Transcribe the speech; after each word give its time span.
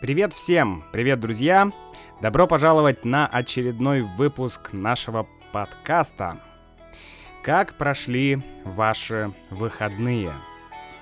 Привет 0.00 0.32
всем! 0.32 0.82
Привет, 0.92 1.20
друзья! 1.20 1.70
Добро 2.22 2.46
пожаловать 2.46 3.04
на 3.04 3.26
очередной 3.26 4.00
выпуск 4.00 4.72
нашего 4.72 5.28
подкаста. 5.52 6.40
Как 7.42 7.74
прошли 7.74 8.40
ваши 8.64 9.30
выходные? 9.50 10.32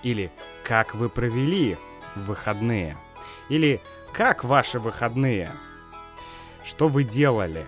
Или 0.03 0.33
как 0.65 0.97
вы 0.97 1.09
провели 1.09 1.77
выходные? 2.17 2.97
Или 3.49 3.81
как 4.13 4.43
ваши 4.43 4.81
выходные? 4.81 5.49
Что 6.65 6.89
вы 6.89 7.05
делали? 7.05 7.67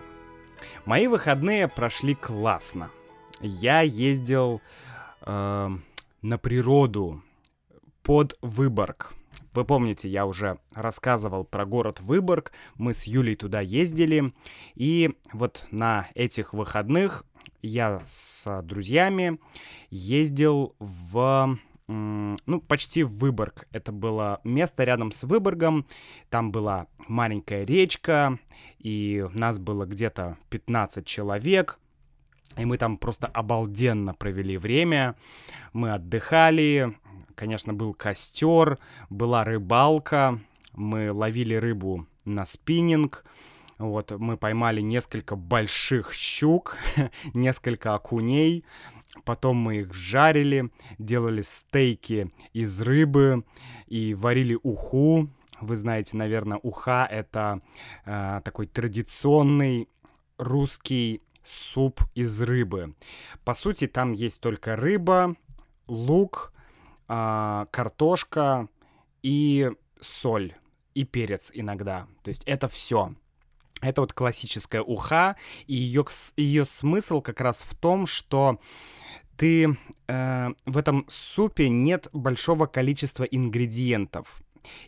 Мои 0.84 1.06
выходные 1.06 1.68
прошли 1.68 2.16
классно. 2.16 2.90
Я 3.40 3.82
ездил 3.82 4.60
э, 5.20 5.70
на 6.22 6.38
природу 6.38 7.22
под 8.02 8.36
Выборг. 8.42 9.14
Вы 9.52 9.64
помните, 9.64 10.08
я 10.08 10.26
уже 10.26 10.58
рассказывал 10.74 11.44
про 11.44 11.66
город 11.66 12.00
Выборг, 12.00 12.52
мы 12.76 12.94
с 12.94 13.04
Юлей 13.04 13.34
туда 13.34 13.60
ездили, 13.60 14.32
и 14.74 15.10
вот 15.32 15.66
на 15.70 16.08
этих 16.14 16.52
выходных 16.52 17.24
я 17.62 18.00
с 18.04 18.62
друзьями 18.62 19.40
ездил 19.90 20.76
в 20.78 21.58
ну, 21.90 22.60
почти 22.68 23.02
в 23.02 23.16
Выборг. 23.16 23.66
Это 23.72 23.90
было 23.90 24.40
место 24.44 24.84
рядом 24.84 25.10
с 25.10 25.24
Выборгом. 25.24 25.86
Там 26.28 26.52
была 26.52 26.86
маленькая 27.08 27.64
речка, 27.64 28.38
и 28.78 29.26
нас 29.32 29.58
было 29.58 29.86
где-то 29.86 30.38
15 30.50 31.04
человек. 31.04 31.80
И 32.56 32.64
мы 32.64 32.78
там 32.78 32.96
просто 32.96 33.26
обалденно 33.26 34.14
провели 34.14 34.56
время. 34.56 35.16
Мы 35.72 35.92
отдыхали, 35.92 36.96
конечно, 37.34 37.74
был 37.74 37.94
костер, 37.94 38.78
была 39.08 39.44
рыбалка, 39.44 40.40
мы 40.74 41.12
ловили 41.12 41.54
рыбу 41.54 42.06
на 42.24 42.44
спиннинг, 42.46 43.24
вот, 43.78 44.10
мы 44.10 44.36
поймали 44.36 44.80
несколько 44.80 45.36
больших 45.36 46.12
щук, 46.12 46.76
несколько 47.34 47.94
окуней, 47.94 48.64
потом 49.24 49.56
мы 49.56 49.78
их 49.78 49.94
жарили, 49.94 50.70
делали 50.98 51.42
стейки 51.42 52.30
из 52.52 52.80
рыбы 52.80 53.44
и 53.86 54.14
варили 54.14 54.58
уху. 54.62 55.30
Вы 55.60 55.76
знаете, 55.76 56.16
наверное, 56.16 56.58
уха— 56.62 57.06
это 57.10 57.60
э, 58.04 58.40
такой 58.44 58.66
традиционный 58.66 59.88
русский 60.38 61.22
суп 61.44 62.00
из 62.14 62.40
рыбы. 62.40 62.94
По 63.44 63.54
сути, 63.54 63.86
там 63.86 64.12
есть 64.12 64.40
только 64.40 64.76
рыба, 64.76 65.36
лук, 65.86 66.52
а, 67.12 67.66
картошка 67.72 68.68
и 69.20 69.68
соль, 70.00 70.54
и 70.94 71.04
перец 71.04 71.50
иногда. 71.52 72.06
То 72.22 72.28
есть 72.28 72.44
это 72.44 72.68
все. 72.68 73.14
Это 73.80 74.02
вот 74.02 74.12
классическая 74.12 74.80
уха, 74.80 75.34
и 75.66 75.74
ее, 75.74 76.04
ее 76.36 76.64
смысл 76.64 77.20
как 77.20 77.40
раз 77.40 77.62
в 77.62 77.74
том, 77.74 78.06
что 78.06 78.60
ты 79.36 79.76
э, 80.06 80.48
в 80.66 80.76
этом 80.76 81.04
супе 81.08 81.68
нет 81.68 82.08
большого 82.12 82.66
количества 82.66 83.24
ингредиентов. 83.24 84.40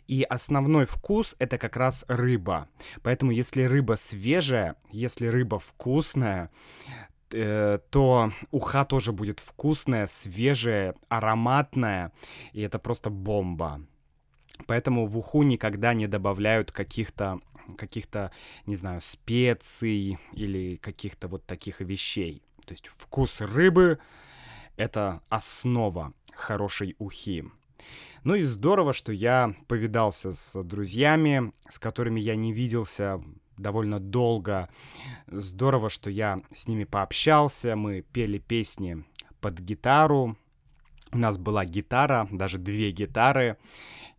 И 0.07 0.23
основной 0.23 0.85
вкус 0.85 1.35
это 1.39 1.57
как 1.57 1.75
раз 1.75 2.05
рыба. 2.07 2.69
Поэтому 3.01 3.31
если 3.31 3.63
рыба 3.63 3.95
свежая, 3.97 4.77
если 4.91 5.27
рыба 5.27 5.59
вкусная, 5.59 6.51
э, 7.33 7.79
то 7.89 8.31
уха 8.51 8.85
тоже 8.85 9.11
будет 9.11 9.39
вкусная, 9.39 10.07
свежая, 10.07 10.95
ароматная, 11.09 12.11
и 12.53 12.61
это 12.61 12.79
просто 12.79 13.09
бомба. 13.09 13.81
Поэтому 14.67 15.07
в 15.07 15.17
уху 15.17 15.43
никогда 15.43 15.93
не 15.93 16.07
добавляют 16.07 16.71
каких-то 16.71 17.39
каких-то, 17.77 18.31
не 18.65 18.75
знаю, 18.75 18.99
специй 19.01 20.17
или 20.33 20.75
каких-то 20.75 21.29
вот 21.29 21.45
таких 21.45 21.79
вещей. 21.79 22.43
То 22.65 22.73
есть 22.73 22.87
вкус 22.87 23.41
рыбы— 23.41 23.99
это 24.75 25.21
основа 25.29 26.13
хорошей 26.33 26.95
ухи. 26.99 27.45
Ну 28.23 28.35
и 28.35 28.43
здорово, 28.43 28.93
что 28.93 29.11
я 29.11 29.55
повидался 29.67 30.33
с 30.33 30.61
друзьями, 30.63 31.51
с 31.69 31.77
которыми 31.77 32.19
я 32.19 32.35
не 32.35 32.53
виделся 32.53 33.21
довольно 33.57 33.99
долго. 33.99 34.69
Здорово, 35.27 35.89
что 35.89 36.09
я 36.09 36.41
с 36.53 36.67
ними 36.67 36.83
пообщался, 36.83 37.75
мы 37.75 38.01
пели 38.01 38.37
песни 38.37 39.03
под 39.41 39.59
гитару. 39.59 40.37
У 41.11 41.17
нас 41.17 41.37
была 41.37 41.63
гитара, 41.65 42.27
даже 42.31 42.57
две 42.57 42.91
гитары. 42.91 43.57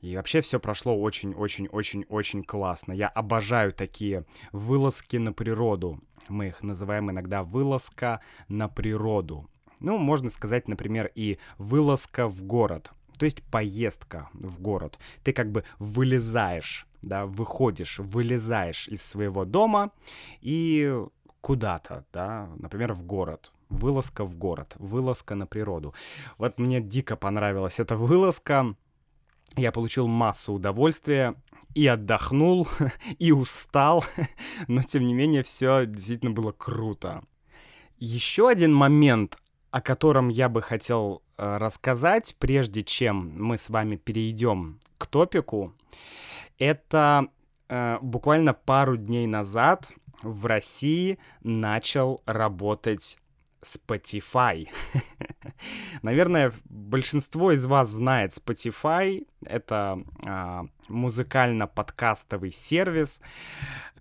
И 0.00 0.16
вообще 0.16 0.42
все 0.42 0.60
прошло 0.60 1.00
очень-очень-очень-очень 1.00 2.44
классно. 2.44 2.92
Я 2.92 3.08
обожаю 3.08 3.72
такие 3.72 4.26
вылазки 4.52 5.16
на 5.16 5.32
природу. 5.32 5.98
Мы 6.28 6.48
их 6.48 6.62
называем 6.62 7.10
иногда 7.10 7.42
вылазка 7.42 8.20
на 8.48 8.68
природу. 8.68 9.48
Ну, 9.80 9.98
можно 9.98 10.28
сказать, 10.28 10.68
например, 10.68 11.10
и 11.14 11.38
вылазка 11.58 12.28
в 12.28 12.42
город. 12.44 12.92
То 13.18 13.24
есть 13.24 13.42
поездка 13.44 14.28
в 14.32 14.60
город. 14.60 14.98
Ты 15.22 15.32
как 15.32 15.50
бы 15.50 15.64
вылезаешь 15.78 16.86
да, 17.04 17.26
выходишь, 17.26 17.98
вылезаешь 17.98 18.88
из 18.88 19.02
своего 19.02 19.44
дома 19.44 19.90
и 20.40 21.04
куда-то, 21.40 22.04
да, 22.12 22.48
например, 22.56 22.94
в 22.94 23.02
город. 23.02 23.52
Вылазка 23.68 24.24
в 24.24 24.36
город, 24.36 24.74
вылазка 24.78 25.34
на 25.34 25.46
природу. 25.46 25.94
Вот 26.38 26.58
мне 26.58 26.80
дико 26.80 27.16
понравилась 27.16 27.80
эта 27.80 27.96
вылазка. 27.96 28.76
Я 29.56 29.72
получил 29.72 30.06
массу 30.06 30.52
удовольствия 30.52 31.34
и 31.74 31.86
отдохнул, 31.86 32.68
и 33.18 33.32
устал, 33.32 34.04
но 34.68 34.82
тем 34.82 35.04
не 35.06 35.14
менее 35.14 35.42
все 35.42 35.86
действительно 35.86 36.30
было 36.30 36.52
круто. 36.52 37.24
Еще 37.98 38.48
один 38.48 38.72
момент, 38.72 39.38
о 39.70 39.80
котором 39.80 40.28
я 40.28 40.48
бы 40.48 40.62
хотел 40.62 41.23
рассказать, 41.36 42.36
прежде 42.38 42.82
чем 42.82 43.32
мы 43.36 43.58
с 43.58 43.70
вами 43.70 43.96
перейдем 43.96 44.78
к 44.98 45.06
топику, 45.06 45.74
это 46.58 47.28
э, 47.68 47.98
буквально 48.00 48.54
пару 48.54 48.96
дней 48.96 49.26
назад 49.26 49.92
в 50.22 50.46
России 50.46 51.18
начал 51.42 52.20
работать 52.26 53.18
Spotify. 53.62 54.68
Наверное, 56.02 56.52
большинство 56.64 57.52
из 57.52 57.64
вас 57.64 57.88
знает 57.88 58.32
Spotify. 58.32 59.26
Это 59.44 60.02
э, 60.26 60.62
музыкально-подкастовый 60.88 62.52
сервис, 62.52 63.20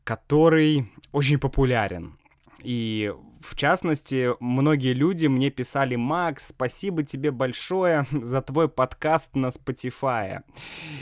который 0.04 0.92
очень 1.12 1.40
популярен. 1.40 2.18
И 2.64 3.14
в 3.42 3.56
частности, 3.56 4.30
многие 4.40 4.94
люди 4.94 5.28
мне 5.28 5.50
писали, 5.50 5.96
Макс, 5.96 6.48
спасибо 6.48 7.04
тебе 7.04 7.32
большое 7.32 8.08
за 8.12 8.42
твой 8.42 8.70
подкаст 8.70 9.36
на 9.36 9.48
Spotify. 9.48 10.42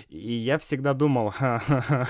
И 0.10 0.34
я 0.34 0.58
всегда 0.58 0.94
думал, 0.94 1.34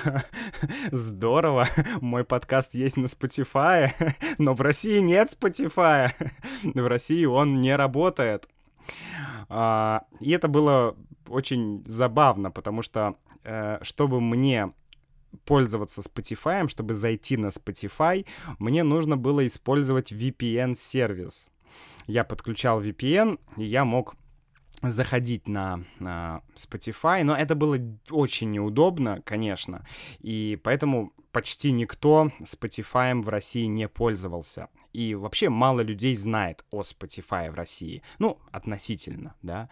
здорово, 0.90 1.66
мой 2.00 2.24
подкаст 2.24 2.74
есть 2.74 2.96
на 2.96 3.06
Spotify, 3.06 3.90
но 4.38 4.54
в 4.54 4.62
России 4.62 5.00
нет 5.00 5.36
Spotify. 5.38 6.10
в 6.62 6.86
России 6.86 7.24
он 7.26 7.60
не 7.60 7.76
работает. 7.76 8.48
А, 9.48 10.04
и 10.20 10.30
это 10.30 10.48
было 10.48 10.96
очень 11.28 11.84
забавно, 11.86 12.50
потому 12.50 12.82
что 12.82 13.16
э, 13.44 13.78
чтобы 13.82 14.20
мне 14.20 14.72
пользоваться 15.44 16.00
Spotify, 16.00 16.68
чтобы 16.68 16.94
зайти 16.94 17.36
на 17.36 17.48
Spotify, 17.48 18.26
мне 18.58 18.82
нужно 18.82 19.16
было 19.16 19.46
использовать 19.46 20.12
VPN-сервис. 20.12 21.48
Я 22.06 22.24
подключал 22.24 22.82
VPN, 22.82 23.38
и 23.56 23.64
я 23.64 23.84
мог 23.84 24.14
заходить 24.82 25.48
на, 25.48 25.84
на 25.98 26.42
Spotify, 26.56 27.22
но 27.22 27.36
это 27.36 27.54
было 27.54 27.78
очень 28.10 28.50
неудобно, 28.50 29.22
конечно, 29.24 29.86
и 30.20 30.58
поэтому 30.62 31.12
почти 31.32 31.72
никто 31.72 32.30
Spotify 32.40 33.20
в 33.20 33.28
России 33.28 33.64
не 33.66 33.88
пользовался. 33.88 34.68
И 34.92 35.14
вообще 35.14 35.48
мало 35.48 35.80
людей 35.80 36.14
знает 36.16 36.64
о 36.70 36.82
Spotify 36.82 37.50
в 37.50 37.54
России. 37.54 38.02
Ну, 38.18 38.38
относительно, 38.50 39.34
да. 39.42 39.70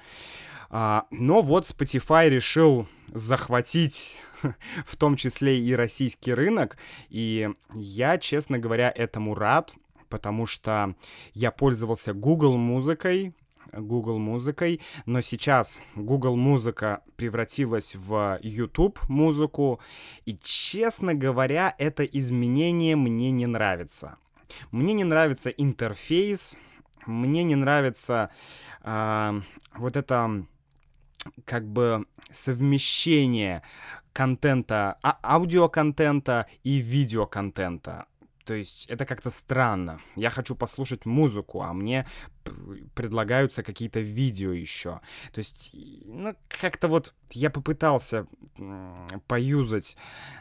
А, 0.70 1.06
но 1.10 1.42
вот 1.42 1.64
Spotify 1.64 2.28
решил 2.28 2.88
захватить 3.08 4.16
в 4.86 4.96
том 4.96 5.16
числе 5.16 5.60
и 5.60 5.74
российский 5.74 6.32
рынок. 6.32 6.78
И 7.10 7.50
я, 7.74 8.16
честно 8.16 8.58
говоря, 8.58 8.90
этому 8.94 9.34
рад, 9.34 9.74
потому 10.08 10.46
что 10.46 10.94
я 11.34 11.50
пользовался 11.50 12.14
Google 12.14 12.56
музыкой, 12.56 13.34
Google 13.72 14.18
музыкой, 14.18 14.80
но 15.06 15.20
сейчас 15.20 15.80
Google 15.94 16.36
музыка 16.36 17.02
превратилась 17.16 17.94
в 17.94 18.38
YouTube 18.42 19.00
музыку, 19.08 19.80
и, 20.24 20.38
честно 20.42 21.14
говоря, 21.14 21.74
это 21.78 22.04
изменение 22.04 22.96
мне 22.96 23.30
не 23.30 23.46
нравится. 23.46 24.16
Мне 24.70 24.94
не 24.94 25.04
нравится 25.04 25.50
интерфейс, 25.50 26.56
мне 27.06 27.44
не 27.44 27.54
нравится 27.54 28.30
э, 28.82 29.40
вот 29.76 29.96
это 29.96 30.44
как 31.44 31.66
бы 31.66 32.06
совмещение 32.30 33.62
контента, 34.12 34.98
а 35.02 35.18
аудиоконтента 35.22 36.46
и 36.64 36.78
видеоконтента. 36.78 38.06
То 38.50 38.56
есть 38.56 38.86
это 38.86 39.06
как-то 39.06 39.30
странно. 39.30 40.00
Я 40.16 40.28
хочу 40.28 40.56
послушать 40.56 41.06
музыку, 41.06 41.62
а 41.62 41.72
мне 41.72 42.04
предлагаются 42.96 43.62
какие-то 43.62 44.00
видео 44.00 44.50
еще. 44.50 45.00
То 45.32 45.38
есть, 45.38 45.70
ну, 46.04 46.34
как-то 46.48 46.88
вот 46.88 47.14
я 47.30 47.48
попытался 47.48 48.26
поюзать, 49.28 49.96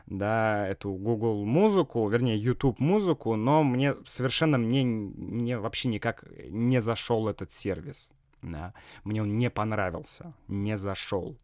да, 0.07 0.67
эту 0.67 0.91
Google 0.93 1.45
музыку, 1.45 2.09
вернее, 2.09 2.35
YouTube 2.35 2.79
музыку, 2.79 3.35
но 3.35 3.63
мне 3.63 3.93
совершенно, 4.05 4.57
мне, 4.57 4.83
мне 4.85 5.59
вообще 5.59 5.87
никак 5.87 6.25
не 6.49 6.81
зашел 6.81 7.27
этот 7.27 7.51
сервис, 7.51 8.11
да. 8.41 8.73
Мне 9.03 9.21
он 9.21 9.37
не 9.37 9.51
понравился, 9.51 10.33
не 10.47 10.79
зашел. 10.79 11.37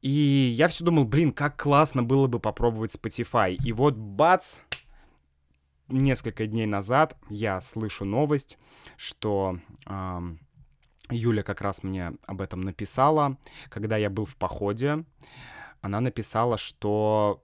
И 0.00 0.10
я 0.10 0.66
все 0.66 0.82
думал, 0.82 1.04
блин, 1.04 1.30
как 1.30 1.62
классно 1.62 2.02
было 2.02 2.26
бы 2.26 2.40
попробовать 2.40 2.92
Spotify. 2.92 3.54
И 3.54 3.70
вот 3.70 3.94
бац, 3.94 4.56
несколько 5.88 6.46
дней 6.46 6.66
назад 6.66 7.16
я 7.28 7.60
слышу 7.60 8.04
новость, 8.04 8.58
что 8.96 9.58
э, 9.86 10.20
Юля 11.10 11.42
как 11.42 11.60
раз 11.60 11.82
мне 11.82 12.12
об 12.26 12.40
этом 12.40 12.60
написала, 12.62 13.38
когда 13.68 13.96
я 13.96 14.10
был 14.10 14.24
в 14.24 14.36
походе. 14.36 15.04
Она 15.80 16.00
написала, 16.00 16.56
что 16.56 17.42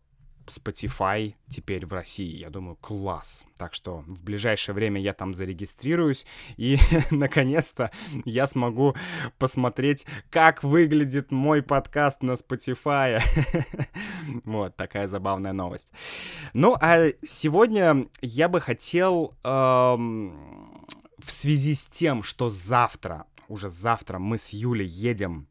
Spotify 0.48 1.34
теперь 1.48 1.86
в 1.86 1.92
России. 1.92 2.36
Я 2.36 2.50
думаю, 2.50 2.76
класс. 2.76 3.44
Так 3.56 3.74
что 3.74 4.04
в 4.06 4.22
ближайшее 4.22 4.74
время 4.74 5.00
я 5.00 5.12
там 5.12 5.34
зарегистрируюсь, 5.34 6.26
и 6.56 6.78
наконец-то 7.10 7.90
я 8.24 8.46
смогу 8.46 8.94
посмотреть, 9.38 10.06
как 10.30 10.62
выглядит 10.62 11.30
мой 11.30 11.62
подкаст 11.62 12.22
на 12.22 12.32
Spotify. 12.32 13.20
вот 14.44 14.76
такая 14.76 15.08
забавная 15.08 15.52
новость. 15.52 15.92
Ну, 16.52 16.76
а 16.80 17.08
сегодня 17.22 18.08
я 18.20 18.48
бы 18.48 18.60
хотел 18.60 19.34
эм, 19.44 20.86
в 21.18 21.30
связи 21.30 21.74
с 21.74 21.86
тем, 21.86 22.22
что 22.22 22.50
завтра, 22.50 23.26
уже 23.48 23.70
завтра 23.70 24.18
мы 24.18 24.38
с 24.38 24.50
Юлей 24.50 24.86
едем 24.86 25.48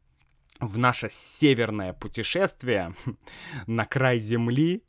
в 0.60 0.78
наше 0.78 1.08
северное 1.10 1.92
путешествие 1.92 2.94
на 3.66 3.84
край 3.84 4.18
Земли, 4.18 4.82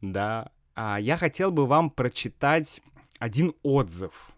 да, 0.00 0.50
а 0.74 0.98
я 1.00 1.16
хотел 1.16 1.50
бы 1.50 1.66
вам 1.66 1.90
прочитать 1.90 2.82
один 3.18 3.54
отзыв. 3.62 4.30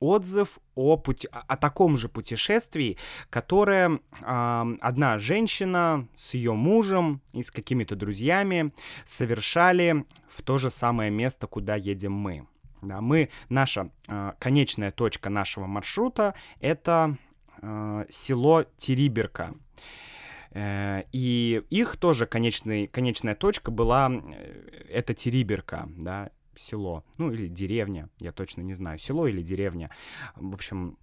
Отзыв 0.00 0.58
о, 0.74 0.96
пути... 0.96 1.28
о 1.30 1.56
таком 1.56 1.96
же 1.96 2.08
путешествии, 2.08 2.98
которое 3.30 4.00
э, 4.20 4.76
одна 4.80 5.18
женщина 5.18 6.08
с 6.16 6.34
ее 6.34 6.54
мужем 6.54 7.20
и 7.32 7.44
с 7.44 7.52
какими-то 7.52 7.94
друзьями 7.94 8.72
совершали 9.04 10.04
в 10.28 10.42
то 10.42 10.58
же 10.58 10.70
самое 10.70 11.10
место, 11.10 11.46
куда 11.46 11.76
едем 11.76 12.14
мы. 12.14 12.48
Да, 12.80 13.00
мы, 13.00 13.28
наша 13.48 13.90
э, 14.08 14.32
конечная 14.40 14.90
точка 14.90 15.30
нашего 15.30 15.66
маршрута— 15.66 16.34
это 16.60 17.16
э, 17.60 18.06
село 18.08 18.64
Териберка. 18.76 19.54
Э, 20.54 21.04
и 21.12 21.62
их 21.70 21.96
тоже 21.96 22.26
конечный, 22.26 22.86
конечная 22.86 23.34
точка 23.34 23.70
была, 23.70 24.10
э, 24.10 24.86
это 24.90 25.14
Териберка, 25.14 25.88
да, 25.96 26.30
село, 26.54 27.04
ну 27.18 27.30
или 27.30 27.48
деревня, 27.48 28.08
я 28.20 28.32
точно 28.32 28.60
не 28.60 28.74
знаю, 28.74 28.98
село 28.98 29.26
или 29.26 29.40
деревня. 29.40 29.90
В 30.36 30.54
общем, 30.54 30.98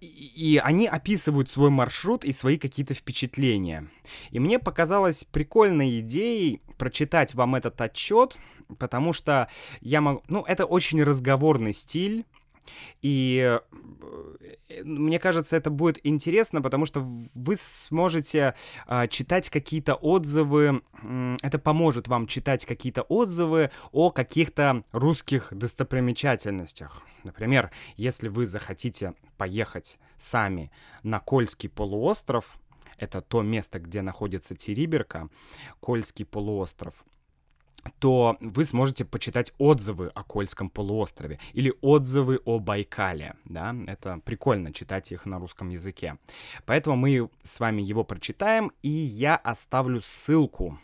и, 0.00 0.60
они 0.62 0.86
описывают 0.86 1.50
свой 1.50 1.70
маршрут 1.70 2.24
и 2.24 2.32
свои 2.32 2.56
какие-то 2.56 2.94
впечатления. 2.94 3.88
И 4.30 4.38
мне 4.38 4.58
показалось 4.58 5.24
прикольной 5.24 6.00
идеей 6.00 6.62
прочитать 6.78 7.34
вам 7.34 7.56
этот 7.56 7.80
отчет, 7.80 8.38
потому 8.78 9.12
что 9.12 9.48
я 9.80 10.00
могу... 10.00 10.22
Ну, 10.28 10.44
это 10.44 10.66
очень 10.66 11.02
разговорный 11.02 11.74
стиль, 11.74 12.24
и 13.00 13.60
э, 14.68 14.82
мне 14.84 15.18
кажется, 15.18 15.56
это 15.56 15.70
будет 15.70 16.04
интересно, 16.04 16.62
потому 16.62 16.86
что 16.86 17.00
вы 17.00 17.56
сможете 17.56 18.54
э, 18.86 19.08
читать 19.08 19.50
какие-то 19.50 19.94
отзывы. 19.94 20.82
Это 21.42 21.58
поможет 21.58 22.08
вам 22.08 22.26
читать 22.26 22.64
какие-то 22.64 23.02
отзывы 23.02 23.70
о 23.90 24.10
каких-то 24.10 24.84
русских 24.92 25.48
достопримечательностях. 25.52 27.02
Например, 27.24 27.70
если 27.96 28.28
вы 28.28 28.46
захотите 28.46 29.14
поехать 29.36 29.98
сами 30.16 30.70
на 31.02 31.20
Кольский 31.20 31.68
полуостров, 31.68 32.58
это 32.96 33.20
то 33.20 33.42
место, 33.42 33.80
где 33.80 34.02
находится 34.02 34.54
Териберка, 34.54 35.28
Кольский 35.80 36.24
полуостров, 36.24 37.04
то 37.98 38.36
вы 38.40 38.64
сможете 38.64 39.04
почитать 39.04 39.52
отзывы 39.58 40.08
о 40.14 40.22
Кольском 40.22 40.70
полуострове 40.70 41.38
или 41.52 41.74
отзывы 41.80 42.40
о 42.44 42.58
Байкале, 42.58 43.34
да, 43.44 43.74
это 43.86 44.20
прикольно 44.24 44.72
читать 44.72 45.12
их 45.12 45.26
на 45.26 45.38
русском 45.38 45.68
языке. 45.68 46.18
Поэтому 46.64 46.96
мы 46.96 47.28
с 47.42 47.60
вами 47.60 47.82
его 47.82 48.04
прочитаем, 48.04 48.72
и 48.82 48.88
я 48.88 49.36
оставлю 49.36 50.00
ссылку 50.00 50.78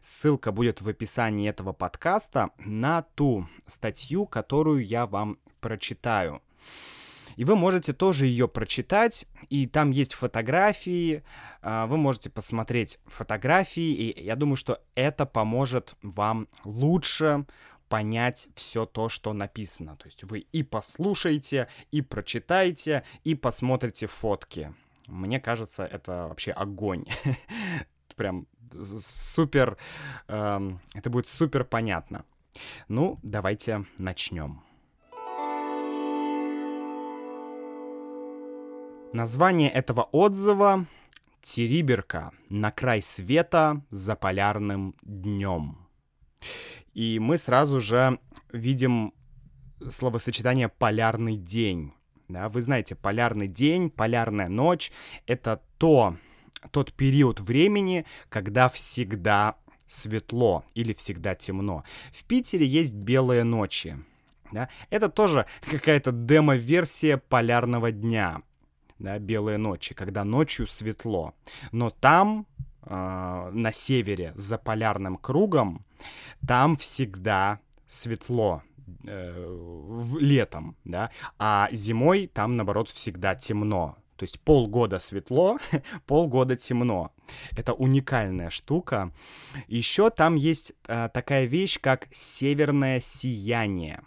Ссылка 0.00 0.52
будет 0.52 0.80
в 0.80 0.88
описании 0.88 1.48
этого 1.48 1.72
подкаста 1.72 2.50
на 2.58 3.02
ту 3.02 3.46
статью, 3.66 4.26
которую 4.26 4.84
я 4.84 5.06
вам 5.06 5.38
прочитаю. 5.60 6.42
И 7.38 7.44
вы 7.44 7.54
можете 7.54 7.92
тоже 7.92 8.26
ее 8.26 8.48
прочитать, 8.48 9.24
и 9.48 9.68
там 9.68 9.92
есть 9.92 10.12
фотографии, 10.12 11.22
а, 11.62 11.86
вы 11.86 11.96
можете 11.96 12.30
посмотреть 12.30 12.98
фотографии, 13.06 13.92
и 13.92 14.24
я 14.24 14.34
думаю, 14.34 14.56
что 14.56 14.82
это 14.96 15.24
поможет 15.24 15.94
вам 16.02 16.48
лучше 16.64 17.46
понять 17.88 18.48
все 18.56 18.86
то, 18.86 19.08
что 19.08 19.32
написано. 19.32 19.96
То 19.96 20.06
есть 20.06 20.24
вы 20.24 20.40
и 20.50 20.64
послушаете, 20.64 21.68
и 21.92 22.02
прочитаете, 22.02 23.04
и 23.22 23.36
посмотрите 23.36 24.08
фотки. 24.08 24.74
Мне 25.06 25.38
кажется, 25.38 25.84
это 25.84 26.26
вообще 26.28 26.50
огонь. 26.50 27.04
Прям 28.16 28.48
супер... 28.98 29.78
Эм, 30.26 30.80
это 30.92 31.08
будет 31.08 31.28
супер 31.28 31.62
понятно. 31.62 32.24
Ну, 32.88 33.20
давайте 33.22 33.84
начнем. 33.96 34.64
Название 39.12 39.70
этого 39.70 40.02
отзыва 40.12 40.86
«Териберка 41.40 42.32
на 42.50 42.70
край 42.70 43.00
света 43.00 43.82
за 43.90 44.14
полярным 44.16 44.94
днем». 45.00 45.88
И 46.92 47.18
мы 47.18 47.38
сразу 47.38 47.80
же 47.80 48.18
видим 48.52 49.14
словосочетание 49.88 50.68
«полярный 50.68 51.38
день». 51.38 51.94
Да, 52.28 52.50
вы 52.50 52.60
знаете, 52.60 52.94
полярный 52.96 53.48
день, 53.48 53.88
полярная 53.88 54.48
ночь— 54.48 54.92
это 55.26 55.62
то, 55.78 56.18
тот 56.70 56.92
период 56.92 57.40
времени, 57.40 58.04
когда 58.28 58.68
всегда 58.68 59.56
светло 59.86 60.64
или 60.74 60.92
всегда 60.92 61.34
темно. 61.34 61.82
В 62.12 62.24
Питере 62.24 62.66
есть 62.66 62.94
белые 62.94 63.44
ночи. 63.44 63.96
Да? 64.52 64.68
Это 64.90 65.08
тоже 65.08 65.46
какая-то 65.70 66.12
демо-версия 66.12 67.16
полярного 67.16 67.90
дня 67.90 68.42
да, 68.98 69.18
белые 69.18 69.58
ночи, 69.58 69.94
когда 69.94 70.24
ночью 70.24 70.66
светло. 70.66 71.34
Но 71.72 71.90
там, 71.90 72.46
э, 72.82 73.50
на 73.52 73.72
севере, 73.72 74.32
за 74.34 74.58
полярным 74.58 75.16
кругом, 75.16 75.84
там 76.46 76.76
всегда 76.76 77.60
светло 77.86 78.62
э, 79.04 80.08
летом, 80.18 80.76
да, 80.84 81.10
а 81.38 81.68
зимой 81.72 82.26
там, 82.26 82.56
наоборот, 82.56 82.88
всегда 82.88 83.34
темно. 83.34 83.96
То 84.16 84.24
есть 84.24 84.40
полгода 84.40 84.98
светло, 84.98 85.58
полгода 86.06 86.56
темно. 86.56 87.12
Это 87.56 87.72
уникальная 87.72 88.50
штука. 88.50 89.12
Еще 89.68 90.10
там 90.10 90.34
есть 90.34 90.72
э, 90.88 91.08
такая 91.14 91.44
вещь, 91.44 91.78
как 91.80 92.08
северное 92.10 93.00
сияние. 93.00 94.02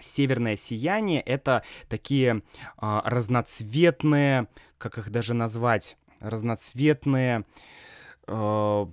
Северное 0.00 0.56
сияние— 0.56 1.20
это 1.22 1.62
такие 1.88 2.42
э, 2.80 3.00
разноцветные, 3.04 4.48
как 4.78 4.98
их 4.98 5.10
даже 5.10 5.34
назвать, 5.34 5.96
разноцветные 6.20 7.44
э, 8.26 8.86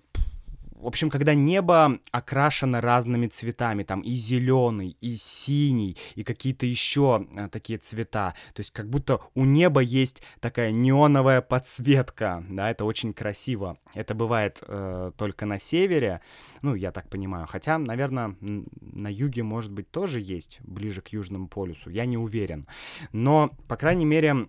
в 0.78 0.86
общем, 0.86 1.10
когда 1.10 1.34
небо 1.34 2.00
окрашено 2.12 2.82
разными 2.82 3.28
цветами, 3.28 3.84
там 3.84 4.02
и 4.02 4.14
зеленый, 4.14 4.96
и 5.02 5.16
синий, 5.16 5.98
и 6.16 6.24
какие-то 6.24 6.66
еще 6.66 7.28
а, 7.36 7.50
такие 7.50 7.80
цвета, 7.80 8.36
то 8.54 8.60
есть 8.60 8.72
как 8.72 8.90
будто 8.90 9.20
у 9.34 9.46
неба 9.46 9.82
есть 9.82 10.22
такая 10.40 10.72
неоновая 10.72 11.42
подсветка, 11.42 12.44
да, 12.50 12.70
это 12.70 12.86
очень 12.86 13.14
красиво. 13.14 13.78
Это 13.94 14.14
бывает 14.14 14.64
э, 14.68 15.12
только 15.18 15.46
на 15.46 15.60
севере, 15.60 16.22
ну, 16.62 16.76
я 16.76 16.92
так 16.92 17.10
понимаю, 17.10 17.48
хотя, 17.48 17.78
наверное, 17.78 18.36
на 18.40 19.12
юге, 19.12 19.44
может 19.44 19.72
быть, 19.72 19.90
тоже 19.90 20.20
есть, 20.20 20.60
ближе 20.62 21.02
к 21.02 21.10
Южному 21.10 21.48
полюсу, 21.48 21.90
я 21.90 22.06
не 22.06 22.18
уверен. 22.18 22.68
Но, 23.12 23.52
по 23.68 23.78
крайней 23.78 24.06
мере, 24.06 24.48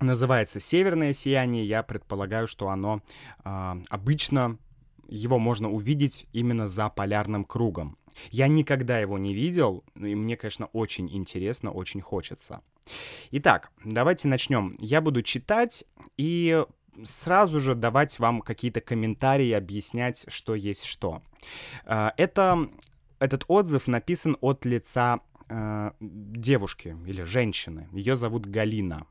называется 0.00 0.60
«Северное 0.60 1.12
сияние». 1.12 1.64
Я 1.64 1.82
предполагаю, 1.82 2.46
что 2.46 2.68
оно 2.68 3.02
э, 3.44 3.74
обычно 3.88 4.58
его 5.08 5.38
можно 5.38 5.70
увидеть 5.70 6.26
именно 6.32 6.68
за 6.68 6.88
полярным 6.88 7.44
кругом. 7.44 7.98
Я 8.30 8.48
никогда 8.48 8.98
его 8.98 9.18
не 9.18 9.34
видел, 9.34 9.84
и 9.96 10.14
мне, 10.14 10.36
конечно, 10.36 10.66
очень 10.66 11.14
интересно, 11.14 11.70
очень 11.70 12.00
хочется. 12.00 12.62
Итак, 13.30 13.70
давайте 13.84 14.28
начнем. 14.28 14.76
Я 14.80 15.00
буду 15.00 15.22
читать 15.22 15.84
и 16.16 16.64
сразу 17.04 17.60
же 17.60 17.74
давать 17.74 18.18
вам 18.18 18.40
какие-то 18.40 18.80
комментарии, 18.80 19.52
объяснять, 19.52 20.24
что 20.28 20.54
есть 20.54 20.84
что. 20.84 21.22
А, 21.84 22.12
это, 22.16 22.68
этот 23.18 23.44
отзыв 23.48 23.86
написан 23.86 24.36
от 24.40 24.64
лица 24.64 25.20
э, 25.48 25.90
девушки 26.00 26.96
или 27.06 27.22
женщины. 27.22 27.88
Ее 27.92 28.16
зовут 28.16 28.46
Галина. 28.46 29.06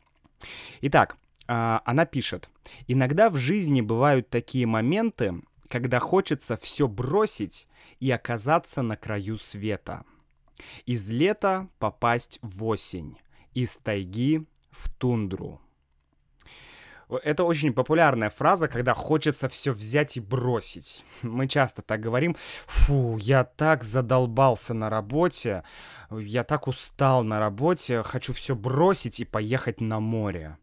Итак, 0.82 1.18
э, 1.48 1.80
она 1.86 2.06
пишет. 2.06 2.50
«Иногда 2.88 3.30
в 3.30 3.38
жизни 3.38 3.82
бывают 3.82 4.30
такие 4.30 4.66
моменты, 4.68 5.42
когда 5.72 6.00
хочется 6.00 6.58
все 6.58 6.88
бросить 6.88 7.68
и 8.02 8.12
оказаться 8.12 8.82
на 8.82 8.98
краю 8.98 9.38
света. 9.38 10.04
Из 10.86 11.10
лета 11.10 11.70
попасть 11.80 12.40
в 12.42 12.66
осень, 12.66 13.18
из 13.54 13.78
тайги 13.78 14.46
в 14.70 14.90
тундру. 14.90 15.62
Это 17.24 17.46
очень 17.46 17.74
популярная 17.74 18.30
фраза, 18.30 18.68
когда 18.68 18.94
хочется 18.94 19.48
все 19.48 19.72
взять 19.72 20.18
и 20.18 20.20
бросить. 20.20 21.06
Мы 21.22 21.48
часто 21.48 21.82
так 21.82 22.02
говорим. 22.02 22.36
Фу, 22.68 23.18
я 23.18 23.46
так 23.46 23.84
задолбался 23.84 24.74
на 24.74 24.90
работе, 24.90 25.64
я 26.10 26.44
так 26.44 26.68
устал 26.68 27.24
на 27.24 27.40
работе, 27.40 28.04
хочу 28.04 28.34
все 28.34 28.56
бросить 28.56 29.22
и 29.22 29.26
поехать 29.26 29.80
на 29.80 30.00
море. 30.02 30.58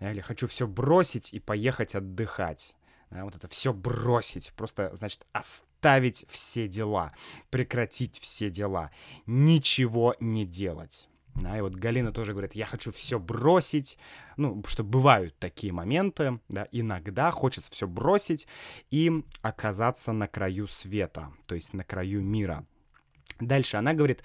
Или 0.00 0.20
хочу 0.20 0.46
все 0.46 0.66
бросить 0.66 1.34
и 1.34 1.40
поехать 1.40 1.94
отдыхать. 1.94 2.74
Вот 3.22 3.36
это 3.36 3.48
все 3.48 3.72
бросить, 3.72 4.52
просто, 4.56 4.90
значит, 4.94 5.26
оставить 5.32 6.26
все 6.28 6.66
дела, 6.66 7.12
прекратить 7.50 8.18
все 8.18 8.50
дела, 8.50 8.90
ничего 9.26 10.16
не 10.18 10.44
делать. 10.44 11.08
Да, 11.34 11.58
и 11.58 11.60
вот 11.60 11.74
Галина 11.74 12.12
тоже 12.12 12.30
говорит, 12.32 12.54
я 12.54 12.64
хочу 12.64 12.92
все 12.92 13.18
бросить, 13.18 13.98
ну, 14.36 14.62
что 14.66 14.84
бывают 14.84 15.36
такие 15.38 15.72
моменты, 15.72 16.38
да, 16.48 16.68
иногда 16.70 17.32
хочется 17.32 17.70
все 17.72 17.88
бросить 17.88 18.46
и 18.90 19.24
оказаться 19.42 20.12
на 20.12 20.28
краю 20.28 20.68
света, 20.68 21.32
то 21.46 21.56
есть 21.56 21.72
на 21.72 21.82
краю 21.82 22.22
мира. 22.22 22.64
Дальше 23.40 23.76
она 23.76 23.94
говорит, 23.94 24.22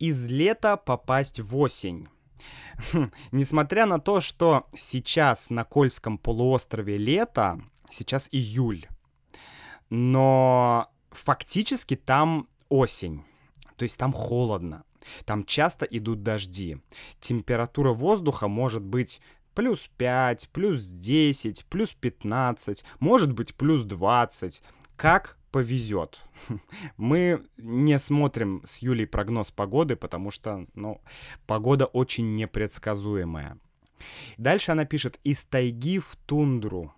из 0.00 0.28
лета 0.28 0.76
попасть 0.76 1.38
в 1.38 1.56
осень. 1.56 2.08
Несмотря 3.30 3.86
на 3.86 4.00
то, 4.00 4.20
что 4.20 4.66
сейчас 4.76 5.48
на 5.48 5.64
Кольском 5.64 6.18
полуострове 6.18 6.96
лето, 6.96 7.60
сейчас 7.92 8.28
июль, 8.32 8.86
но 9.90 10.90
фактически 11.10 11.96
там 11.96 12.48
осень, 12.68 13.24
то 13.76 13.84
есть 13.84 13.98
там 13.98 14.12
холодно. 14.12 14.84
Там 15.24 15.44
часто 15.44 15.84
идут 15.84 16.22
дожди. 16.22 16.78
Температура 17.20 17.92
воздуха 17.92 18.48
может 18.48 18.82
быть 18.82 19.20
плюс 19.54 19.90
5, 19.96 20.48
плюс 20.50 20.86
10, 20.86 21.66
плюс 21.66 21.92
15, 21.92 22.84
может 23.00 23.32
быть 23.32 23.54
плюс 23.54 23.82
20. 23.82 24.62
Как 24.96 25.38
повезет. 25.50 26.22
Мы 26.96 27.44
не 27.58 27.98
смотрим 27.98 28.62
с 28.64 28.78
Юлей 28.78 29.06
прогноз 29.06 29.50
погоды, 29.50 29.96
потому 29.96 30.30
что, 30.30 30.66
ну, 30.74 31.00
погода 31.46 31.86
очень 31.86 32.32
непредсказуемая. 32.32 33.58
Дальше 34.36 34.72
она 34.72 34.84
пишет 34.84 35.20
«из 35.22 35.44
тайги 35.44 35.98
в 35.98 36.16
тундру». 36.26 36.92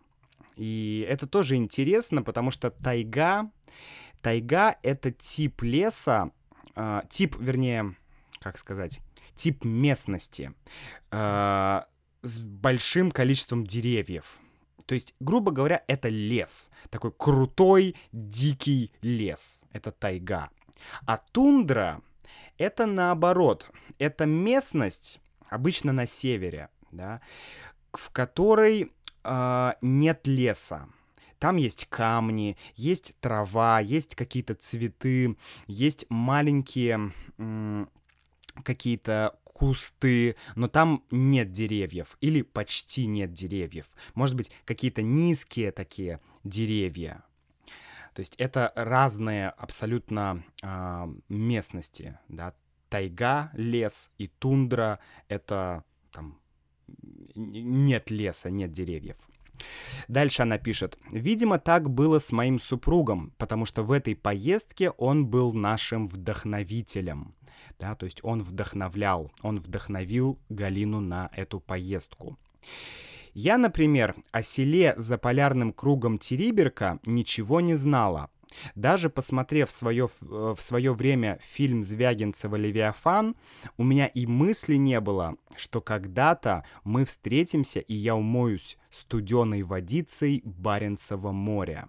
И 0.57 1.07
это 1.09 1.27
тоже 1.27 1.57
интересно, 1.57 2.23
потому 2.23 2.51
что 2.51 2.71
тайга, 2.71 3.51
тайга— 4.23 4.77
это 4.83 5.11
тип 5.11 5.63
леса, 5.63 6.31
э, 6.77 7.03
тип, 7.09 7.37
вернее, 7.39 7.97
как 8.41 8.59
сказать, 8.59 9.01
тип 9.35 9.65
местности 9.65 10.53
э, 11.11 11.81
с 12.23 12.39
большим 12.39 13.11
количеством 13.11 13.67
деревьев. 13.67 14.39
То 14.87 14.95
есть, 14.95 15.15
грубо 15.19 15.51
говоря, 15.51 15.83
это 15.89 16.09
лес. 16.09 16.71
Такой 16.91 17.13
крутой, 17.13 17.97
дикий 18.13 18.93
лес. 19.01 19.63
Это 19.73 19.93
тайга. 19.93 20.51
А 21.07 21.17
тундра— 21.17 22.03
это 22.59 22.87
наоборот. 22.87 23.71
Это 23.99 24.27
местность, 24.27 25.21
обычно 25.49 25.93
на 25.93 26.07
севере, 26.07 26.69
да, 26.91 27.21
в 27.93 28.11
которой 28.11 28.93
нет 29.81 30.27
леса. 30.27 30.89
Там 31.39 31.57
есть 31.57 31.87
камни, 31.89 32.57
есть 32.75 33.17
трава, 33.21 33.81
есть 33.81 34.15
какие-то 34.15 34.55
цветы, 34.55 35.37
есть 35.67 36.07
маленькие 36.09 37.13
какие-то 38.63 39.39
кусты, 39.43 40.37
но 40.55 40.69
там 40.69 41.05
нет 41.11 41.51
деревьев 41.51 42.17
или 42.21 42.43
почти 42.43 43.07
нет 43.07 43.33
деревьев. 43.33 43.87
Может 44.15 44.37
быть, 44.37 44.51
какие-то 44.65 45.03
низкие 45.03 45.73
такие 45.73 46.21
деревья. 46.45 47.25
То 48.15 48.21
есть 48.21 48.37
это 48.37 48.73
разные 48.77 49.49
абсолютно 49.49 50.45
э, 50.63 51.07
местности, 51.29 52.19
да. 52.29 52.55
Тайга, 52.89 53.51
лес 53.55 54.13
и 54.19 54.29
тундра— 54.29 55.01
это 55.29 55.83
там 56.13 56.39
нет 57.35 58.11
леса, 58.11 58.51
нет 58.51 58.73
деревьев. 58.73 59.17
Дальше 60.09 60.43
она 60.43 60.59
пишет. 60.59 60.99
«Видимо, 61.11 61.59
так 61.59 61.89
было 61.89 62.19
с 62.19 62.33
моим 62.33 62.59
супругом, 62.59 63.33
потому 63.39 63.67
что 63.67 63.83
в 63.83 63.93
этой 63.93 64.17
поездке 64.17 64.91
он 64.91 65.27
был 65.27 65.53
нашим 65.53 66.09
вдохновителем». 66.09 67.35
Да, 67.79 67.95
то 67.95 68.05
есть 68.05 68.21
он 68.23 68.43
вдохновлял, 68.43 69.33
он 69.43 69.59
вдохновил 69.59 70.39
Галину 70.49 71.01
на 71.01 71.31
эту 71.33 71.61
поездку. 71.61 72.39
Я, 73.33 73.59
например, 73.59 74.15
о 74.31 74.43
селе 74.43 74.95
за 74.97 75.19
полярным 75.19 75.73
кругом 75.73 76.19
Териберка 76.19 77.01
ничего 77.05 77.61
не 77.61 77.75
знала, 77.75 78.31
даже 78.75 79.11
посмотрев 79.11 79.71
свое, 79.71 80.09
в 80.21 80.59
свое 80.61 80.93
время 80.93 81.39
фильм 81.43 81.83
Звягинцева 81.83 82.57
«Левиафан», 82.57 83.37
у 83.77 83.85
меня 83.85 84.07
и 84.07 84.27
мысли 84.27 84.77
не 84.77 85.01
было, 85.01 85.37
что 85.57 85.81
когда-то 85.81 86.65
мы 86.85 87.05
встретимся, 87.05 87.81
и 87.81 87.95
я 87.95 88.15
умоюсь 88.15 88.79
студеной 88.91 89.63
водицей 89.63 90.43
Баренцева 90.45 91.33
моря. 91.33 91.89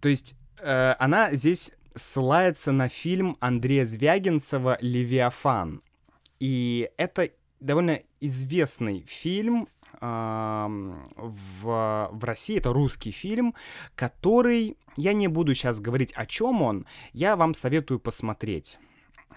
То 0.00 0.08
есть 0.08 0.36
э, 0.58 0.94
она 0.98 1.34
здесь 1.34 1.72
ссылается 1.94 2.72
на 2.72 2.88
фильм 2.88 3.36
Андрея 3.40 3.86
Звягинцева 3.86 4.78
«Левиафан». 4.80 5.82
И 6.38 6.90
это 6.98 7.30
довольно 7.60 8.00
известный 8.20 9.00
фильм, 9.06 9.68
в, 10.00 12.08
в 12.12 12.24
России. 12.24 12.58
Это 12.58 12.72
русский 12.72 13.10
фильм, 13.10 13.54
который... 13.94 14.76
Я 14.96 15.12
не 15.12 15.28
буду 15.28 15.54
сейчас 15.54 15.80
говорить, 15.80 16.12
о 16.14 16.26
чем 16.26 16.62
он. 16.62 16.86
Я 17.12 17.36
вам 17.36 17.54
советую 17.54 18.00
посмотреть. 18.00 18.78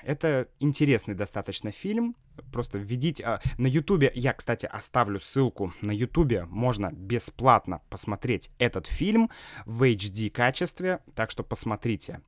Это 0.03 0.47
интересный 0.59 1.15
достаточно 1.15 1.71
фильм. 1.71 2.15
Просто 2.51 2.77
введите... 2.77 3.23
А, 3.23 3.41
на 3.57 3.67
Ютубе, 3.67 4.11
я, 4.15 4.33
кстати, 4.33 4.65
оставлю 4.65 5.19
ссылку. 5.19 5.73
На 5.81 5.91
Ютубе 5.91 6.45
можно 6.45 6.91
бесплатно 6.91 7.81
посмотреть 7.89 8.51
этот 8.59 8.87
фильм 8.87 9.29
в 9.65 9.83
HD 9.83 10.29
качестве, 10.29 10.99
так 11.15 11.31
что 11.31 11.43
посмотрите. 11.43 12.21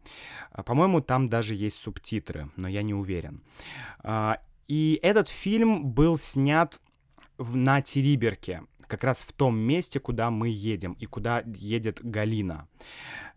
А, 0.51 0.63
по-моему, 0.63 1.01
там 1.01 1.29
даже 1.29 1.55
есть 1.55 1.77
субтитры, 1.77 2.49
но 2.55 2.67
я 2.67 2.81
не 2.81 2.93
уверен. 2.93 3.41
А, 4.03 4.39
и 4.67 4.99
этот 5.01 5.29
фильм 5.29 5.85
был 5.85 6.17
снят 6.17 6.79
на 7.37 7.81
Териберке, 7.81 8.63
как 8.87 9.03
раз 9.03 9.21
в 9.21 9.31
том 9.31 9.57
месте, 9.57 9.99
куда 9.99 10.29
мы 10.31 10.49
едем 10.49 10.93
и 10.93 11.05
куда 11.05 11.43
едет 11.45 11.99
Галина. 12.03 12.67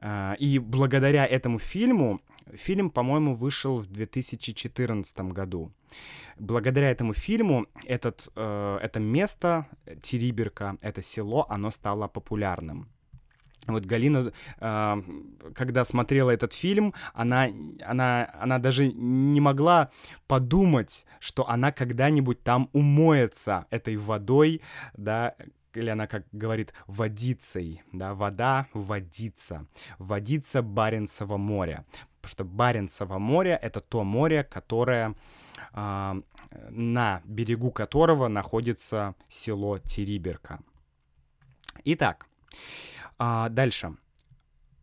А, 0.00 0.34
и 0.38 0.58
благодаря 0.58 1.26
этому 1.26 1.58
фильму, 1.58 2.20
фильм, 2.52 2.90
по-моему, 2.90 3.34
вышел 3.34 3.78
в 3.78 3.86
2014 3.86 5.32
году. 5.32 5.72
Благодаря 6.38 6.90
этому 6.90 7.14
фильму 7.14 7.66
этот, 7.84 8.28
э, 8.34 8.78
это 8.82 8.98
место, 9.00 9.66
Териберка, 10.02 10.76
это 10.80 11.02
село, 11.02 11.46
оно 11.48 11.70
стало 11.70 12.08
популярным. 12.08 12.88
Вот 13.66 13.84
Галина, 13.86 14.32
э, 14.60 15.02
когда 15.54 15.84
смотрела 15.84 16.30
этот 16.30 16.52
фильм, 16.52 16.94
она, 17.14 17.48
она, 17.82 18.30
она 18.40 18.58
даже 18.58 18.92
не 18.92 19.40
могла 19.40 19.90
подумать, 20.26 21.06
что 21.20 21.48
она 21.48 21.72
когда-нибудь 21.72 22.42
там 22.42 22.68
умоется 22.72 23.66
этой 23.70 23.96
водой, 23.96 24.60
да, 24.96 25.34
или 25.74 25.90
она, 25.90 26.06
как 26.06 26.24
говорит, 26.32 26.72
водицей, 26.86 27.82
да, 27.92 28.14
вода, 28.14 28.66
водица, 28.74 29.66
водица 29.98 30.62
Баренцева 30.62 31.36
моря. 31.36 31.84
Потому 32.20 32.30
что 32.30 32.44
Баренцево 32.44 33.18
море— 33.18 33.58
это 33.62 33.80
то 33.80 34.04
море, 34.04 34.44
которое, 34.44 35.14
э, 35.72 36.22
на 36.70 37.22
берегу 37.24 37.70
которого 37.70 38.28
находится 38.28 39.14
село 39.28 39.78
Териберка. 39.78 40.60
Итак, 41.84 42.26
а, 43.18 43.48
дальше. 43.48 43.96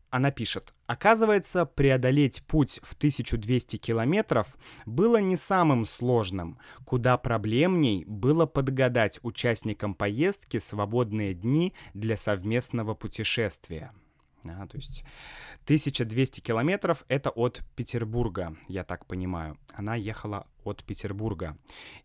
Она 0.09 0.29
пишет, 0.29 0.73
оказывается, 0.87 1.65
преодолеть 1.65 2.43
путь 2.43 2.81
в 2.83 2.95
1200 2.95 3.77
километров 3.77 4.57
было 4.85 5.17
не 5.21 5.37
самым 5.37 5.85
сложным. 5.85 6.59
Куда 6.85 7.17
проблемней 7.17 8.03
было 8.05 8.45
подгадать 8.45 9.19
участникам 9.23 9.95
поездки 9.95 10.59
свободные 10.59 11.33
дни 11.33 11.73
для 11.93 12.17
совместного 12.17 12.93
путешествия. 12.93 13.93
А, 14.43 14.67
то 14.67 14.77
есть 14.77 15.03
1200 15.65 16.39
километров— 16.39 17.05
это 17.07 17.29
от 17.29 17.61
Петербурга, 17.75 18.55
я 18.67 18.83
так 18.83 19.05
понимаю. 19.05 19.57
Она 19.73 19.95
ехала 19.95 20.47
от 20.63 20.83
Петербурга. 20.83 21.57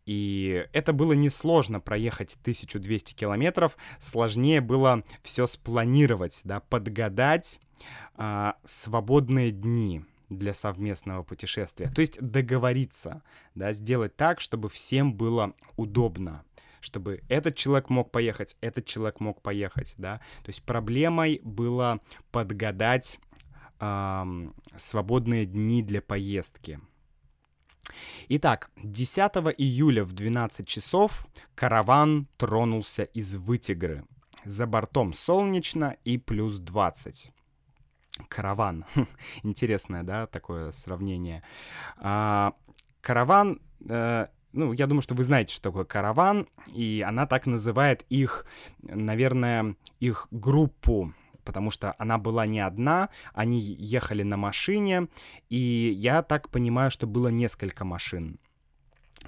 И 0.04 0.66
это 0.72 0.92
было 0.92 1.12
несложно 1.12 1.80
проехать 1.80 2.36
1200 2.40 3.14
километров, 3.14 3.76
сложнее 3.98 4.60
было 4.60 5.02
все 5.22 5.46
спланировать, 5.46 6.40
да, 6.44 6.60
подгадать 6.60 7.60
а, 8.14 8.56
свободные 8.64 9.50
дни 9.50 10.04
для 10.28 10.54
совместного 10.54 11.22
путешествия. 11.22 11.88
То 11.88 12.00
есть 12.00 12.20
договориться, 12.20 13.22
да, 13.54 13.72
сделать 13.72 14.16
так, 14.16 14.40
чтобы 14.40 14.68
всем 14.68 15.14
было 15.14 15.54
удобно 15.76 16.44
чтобы 16.80 17.23
этот 17.28 17.56
человек 17.56 17.90
мог 17.90 18.11
поехать, 18.11 18.56
этот 18.61 18.87
человек 18.87 19.21
мог 19.21 19.42
поехать, 19.42 19.95
да. 19.99 20.18
То 20.42 20.49
есть 20.49 20.62
проблемой 20.62 21.40
было 21.42 22.00
подгадать 22.30 23.18
эм, 23.80 24.54
свободные 24.76 25.47
дни 25.47 25.83
для 25.83 26.00
поездки. 26.02 26.80
Итак, 28.28 28.71
10 28.83 29.18
июля 29.59 30.04
в 30.04 30.12
12 30.12 30.66
часов 30.66 31.26
караван 31.54 32.26
тронулся 32.37 33.04
из 33.04 33.35
Вытигры. 33.37 34.04
За 34.45 34.66
бортом 34.66 35.12
солнечно 35.12 35.97
и 36.04 36.18
плюс 36.18 36.59
20 36.59 37.33
караван. 38.28 38.85
Интересное, 39.42 40.02
да, 40.02 40.26
такое 40.26 40.71
сравнение. 40.73 41.42
А, 41.99 42.54
караван, 43.00 43.61
э, 43.88 44.28
ну, 44.56 44.72
я 44.72 44.86
думаю, 44.86 45.02
что 45.02 45.14
вы 45.14 45.22
знаете, 45.22 45.54
что 45.54 45.70
такое 45.70 45.84
караван, 45.84 46.48
и 46.72 47.04
она 47.06 47.26
так 47.26 47.46
называет 47.46 48.04
их, 48.08 48.46
наверное, 48.82 49.76
их 50.00 50.28
группу, 50.30 51.12
потому 51.44 51.70
что 51.70 51.94
она 51.98 52.18
была 52.18 52.46
не 52.46 52.60
одна, 52.60 53.10
они 53.34 53.60
ехали 53.60 54.22
на 54.22 54.36
машине, 54.36 55.08
и 55.50 55.92
я 55.96 56.22
так 56.22 56.48
понимаю, 56.48 56.90
что 56.90 57.06
было 57.06 57.28
несколько 57.28 57.84
машин. 57.84 58.38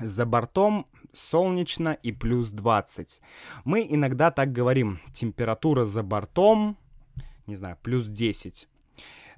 За 0.01 0.25
бортом 0.27 0.87
солнечно 1.13 1.97
и 2.03 2.13
плюс 2.13 2.51
20. 2.51 3.21
Мы 3.65 3.87
иногда 3.89 4.31
так 4.31 4.53
говорим, 4.53 4.99
температура 5.13 5.85
за 5.85 6.03
бортом, 6.03 6.77
не 7.47 7.57
знаю, 7.57 7.77
плюс 7.83 8.07
10. 8.07 8.69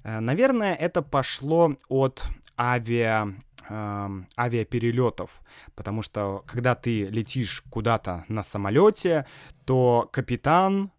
Э, 0.03 0.19
наверное, 0.19 0.73
это 0.73 1.01
пошло 1.01 1.75
от 1.89 2.25
авиа 2.57 3.33
э, 3.71 4.09
авиаперелетов, 4.37 5.41
потому 5.75 6.01
что 6.01 6.43
когда 6.45 6.75
ты 6.75 7.05
летишь 7.05 7.63
куда-то 7.69 8.25
на 8.27 8.43
самолете, 8.43 9.25
то 9.65 10.09
капитан 10.11 10.91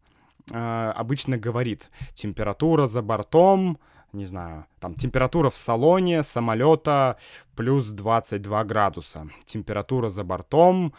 э, 0.50 0.92
обычно 0.96 1.36
говорит 1.36 1.90
температура 2.14 2.86
за 2.86 3.02
бортом, 3.02 3.78
не 4.12 4.26
знаю, 4.26 4.66
там 4.80 4.94
температура 4.94 5.50
в 5.50 5.56
салоне 5.56 6.22
самолета 6.22 7.16
плюс 7.56 7.88
22 7.88 8.64
градуса, 8.64 9.28
температура 9.44 10.10
за 10.10 10.24
бортом, 10.24 10.94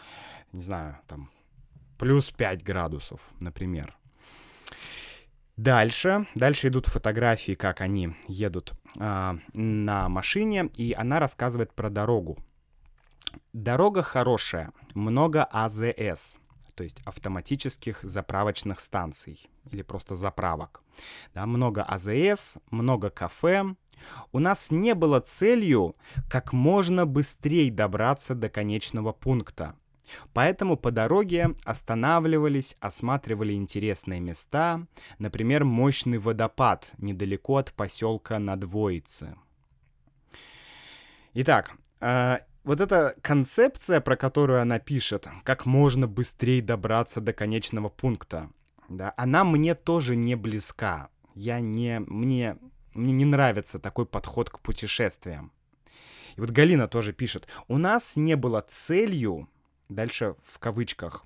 не 0.52 0.62
знаю, 0.62 0.96
там 1.06 1.30
плюс 1.98 2.30
5 2.30 2.62
градусов, 2.62 3.20
например. 3.40 3.96
Дальше, 5.56 6.26
дальше 6.34 6.68
идут 6.68 6.86
фотографии, 6.86 7.54
как 7.54 7.80
они 7.80 8.16
едут 8.26 8.72
э, 8.98 9.38
на 9.54 10.08
машине, 10.08 10.70
и 10.76 10.92
она 10.92 11.20
рассказывает 11.20 11.72
про 11.72 11.90
дорогу. 11.90 12.38
Дорога 13.52 14.02
хорошая, 14.02 14.72
много 14.94 15.44
АЗС, 15.44 16.38
то 16.74 16.82
есть 16.82 17.00
автоматических 17.04 18.00
заправочных 18.02 18.80
станций 18.80 19.48
или 19.70 19.82
просто 19.82 20.16
заправок. 20.16 20.80
Да, 21.34 21.46
много 21.46 21.84
АЗС, 21.84 22.58
много 22.70 23.10
кафе. 23.10 23.76
У 24.32 24.40
нас 24.40 24.72
не 24.72 24.94
было 24.94 25.20
целью 25.20 25.94
как 26.28 26.52
можно 26.52 27.06
быстрее 27.06 27.70
добраться 27.70 28.34
до 28.34 28.48
конечного 28.48 29.12
пункта. 29.12 29.76
Поэтому 30.32 30.76
по 30.76 30.90
дороге 30.90 31.54
останавливались, 31.64 32.76
осматривали 32.80 33.52
интересные 33.52 34.20
места, 34.20 34.86
например, 35.18 35.64
мощный 35.64 36.18
водопад 36.18 36.92
недалеко 36.98 37.56
от 37.56 37.72
поселка 37.72 38.38
Надвоицы. 38.38 39.36
Итак, 41.34 41.72
э, 42.00 42.38
вот 42.64 42.80
эта 42.80 43.14
концепция, 43.20 44.00
про 44.00 44.16
которую 44.16 44.60
она 44.62 44.78
пишет, 44.78 45.28
как 45.42 45.66
можно 45.66 46.06
быстрее 46.06 46.62
добраться 46.62 47.20
до 47.20 47.32
конечного 47.32 47.88
пункта, 47.88 48.50
да, 48.88 49.12
она 49.16 49.44
мне 49.44 49.74
тоже 49.74 50.16
не 50.16 50.34
близка. 50.34 51.08
Я 51.34 51.60
не, 51.60 52.00
мне, 52.00 52.56
мне 52.94 53.12
не 53.12 53.24
нравится 53.24 53.78
такой 53.78 54.06
подход 54.06 54.50
к 54.50 54.60
путешествиям. 54.60 55.52
И 56.36 56.40
вот 56.40 56.50
Галина 56.50 56.88
тоже 56.88 57.12
пишет, 57.12 57.48
у 57.68 57.78
нас 57.78 58.16
не 58.16 58.34
было 58.34 58.64
целью 58.66 59.48
дальше 59.88 60.36
в 60.42 60.58
кавычках, 60.58 61.24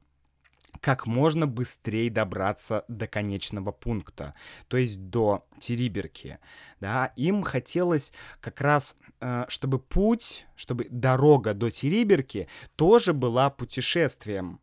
как 0.81 1.07
можно 1.07 1.47
быстрее 1.47 2.11
добраться 2.11 2.85
до 2.89 3.07
конечного 3.07 3.73
пункта, 3.73 4.35
то 4.69 4.77
есть 4.77 5.09
до 5.11 5.47
Териберки. 5.59 6.39
Да, 6.81 7.13
им 7.17 7.43
хотелось 7.43 8.13
как 8.41 8.61
раз, 8.61 8.97
э, 9.21 9.45
чтобы 9.49 9.79
путь, 9.79 10.47
чтобы 10.57 10.87
дорога 10.91 11.55
до 11.55 11.71
Териберки 11.71 12.49
тоже 12.77 13.13
была 13.13 13.51
путешествием, 13.51 14.61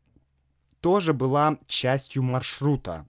тоже 0.79 1.13
была 1.13 1.57
частью 1.67 2.23
маршрута, 2.23 3.07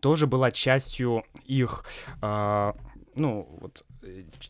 тоже 0.00 0.26
была 0.26 0.50
частью 0.50 1.24
их, 1.44 1.84
э, 2.22 2.72
ну, 3.14 3.58
вот, 3.60 3.84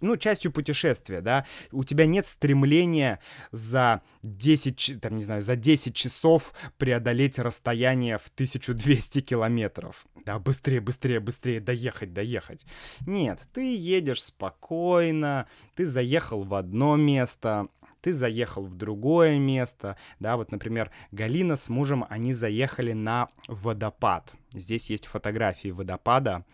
ну, 0.00 0.16
частью 0.16 0.52
путешествия, 0.52 1.20
да, 1.20 1.46
у 1.72 1.84
тебя 1.84 2.06
нет 2.06 2.26
стремления 2.26 3.20
за 3.50 4.02
10, 4.22 5.00
там, 5.00 5.16
не 5.16 5.22
знаю, 5.22 5.42
за 5.42 5.56
10 5.56 5.94
часов 5.94 6.54
преодолеть 6.78 7.38
расстояние 7.38 8.18
в 8.18 8.28
1200 8.28 9.20
километров, 9.20 10.06
да, 10.24 10.38
быстрее, 10.38 10.80
быстрее, 10.80 11.20
быстрее 11.20 11.60
доехать, 11.60 12.12
доехать. 12.12 12.66
Нет, 13.06 13.46
ты 13.52 13.76
едешь 13.76 14.22
спокойно, 14.22 15.46
ты 15.74 15.86
заехал 15.86 16.44
в 16.44 16.54
одно 16.54 16.96
место, 16.96 17.68
ты 18.00 18.12
заехал 18.12 18.64
в 18.64 18.74
другое 18.74 19.38
место, 19.38 19.96
да, 20.18 20.36
вот, 20.36 20.52
например, 20.52 20.90
Галина 21.12 21.56
с 21.56 21.68
мужем, 21.68 22.06
они 22.08 22.34
заехали 22.34 22.92
на 22.92 23.28
водопад. 23.46 24.34
Здесь 24.52 24.90
есть 24.90 25.06
фотографии 25.06 25.68
водопада, 25.68 26.44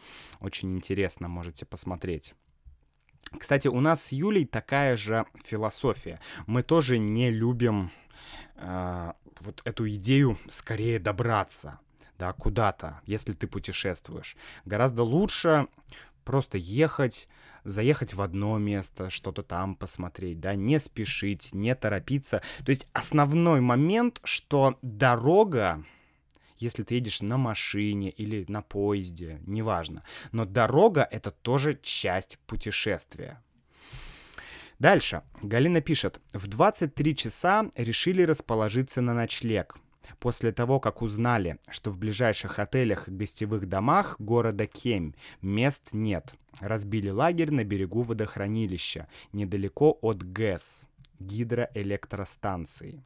очень 0.40 0.74
интересно, 0.74 1.28
можете 1.28 1.64
посмотреть. 1.64 2.34
Кстати, 3.38 3.68
у 3.68 3.80
нас 3.80 4.04
с 4.04 4.12
Юлей 4.12 4.46
такая 4.46 4.96
же 4.96 5.26
философия. 5.44 6.20
Мы 6.46 6.62
тоже 6.62 6.98
не 6.98 7.30
любим 7.30 7.90
э, 8.56 9.12
вот 9.40 9.62
эту 9.64 9.88
идею 9.90 10.38
скорее 10.48 10.98
добраться, 10.98 11.80
да, 12.18 12.32
куда-то, 12.32 13.00
если 13.04 13.32
ты 13.32 13.46
путешествуешь. 13.46 14.36
Гораздо 14.64 15.02
лучше 15.02 15.68
просто 16.24 16.58
ехать, 16.58 17.28
заехать 17.64 18.14
в 18.14 18.22
одно 18.22 18.58
место, 18.58 19.10
что-то 19.10 19.42
там 19.42 19.76
посмотреть, 19.76 20.40
да, 20.40 20.54
не 20.54 20.78
спешить, 20.80 21.50
не 21.52 21.74
торопиться. 21.74 22.42
То 22.64 22.70
есть 22.70 22.88
основной 22.92 23.60
момент, 23.60 24.20
что 24.24 24.78
дорога 24.82 25.84
если 26.58 26.82
ты 26.82 26.96
едешь 26.96 27.22
на 27.22 27.36
машине 27.36 28.10
или 28.10 28.44
на 28.48 28.62
поезде, 28.62 29.40
неважно. 29.46 30.02
Но 30.32 30.44
дорога— 30.44 31.06
это 31.10 31.30
тоже 31.30 31.78
часть 31.82 32.38
путешествия. 32.46 33.42
Дальше. 34.78 35.22
Галина 35.42 35.80
пишет. 35.80 36.20
В 36.32 36.48
23 36.48 37.16
часа 37.16 37.70
решили 37.76 38.22
расположиться 38.22 39.00
на 39.00 39.14
ночлег. 39.14 39.78
После 40.18 40.52
того, 40.52 40.80
как 40.80 41.02
узнали, 41.02 41.58
что 41.68 41.90
в 41.90 41.98
ближайших 41.98 42.58
отелях 42.58 43.08
и 43.08 43.10
гостевых 43.10 43.66
домах 43.66 44.16
города 44.20 44.66
Кемь 44.66 45.14
мест 45.42 45.90
нет, 45.92 46.34
разбили 46.60 47.10
лагерь 47.10 47.50
на 47.50 47.64
берегу 47.64 48.02
водохранилища, 48.02 49.08
недалеко 49.32 49.98
от 50.00 50.22
ГЭС, 50.22 50.86
гидроэлектростанции. 51.18 53.02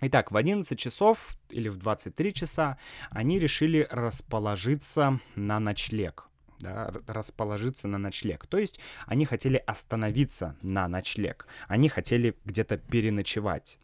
Итак, 0.00 0.30
в 0.30 0.36
11 0.36 0.78
часов 0.78 1.36
или 1.50 1.68
в 1.68 1.76
23 1.76 2.32
часа 2.32 2.78
они 3.10 3.38
решили 3.38 3.86
расположиться 3.90 5.20
на 5.34 5.58
ночлег. 5.58 6.28
Да, 6.60 6.92
расположиться 7.06 7.86
на 7.86 7.98
ночлег. 7.98 8.46
То 8.46 8.58
есть 8.58 8.80
они 9.06 9.24
хотели 9.24 9.62
остановиться 9.64 10.56
на 10.62 10.88
ночлег. 10.88 11.46
Они 11.68 11.88
хотели 11.88 12.36
где-то 12.44 12.78
переночевать. 12.78 13.78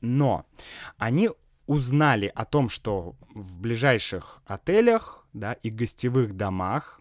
Но 0.00 0.46
они 0.96 1.30
узнали 1.66 2.32
о 2.34 2.44
том, 2.44 2.68
что 2.68 3.16
в 3.34 3.58
ближайших 3.58 4.42
отелях 4.46 5.26
да, 5.32 5.54
и 5.54 5.70
гостевых 5.70 6.36
домах 6.36 7.00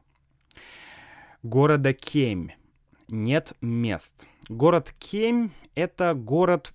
города 1.43 1.93
Кемь 1.93 2.49
нет 3.07 3.53
мест. 3.61 4.25
Город 4.49 4.93
Кемь— 4.97 5.51
это 5.75 6.13
город 6.13 6.73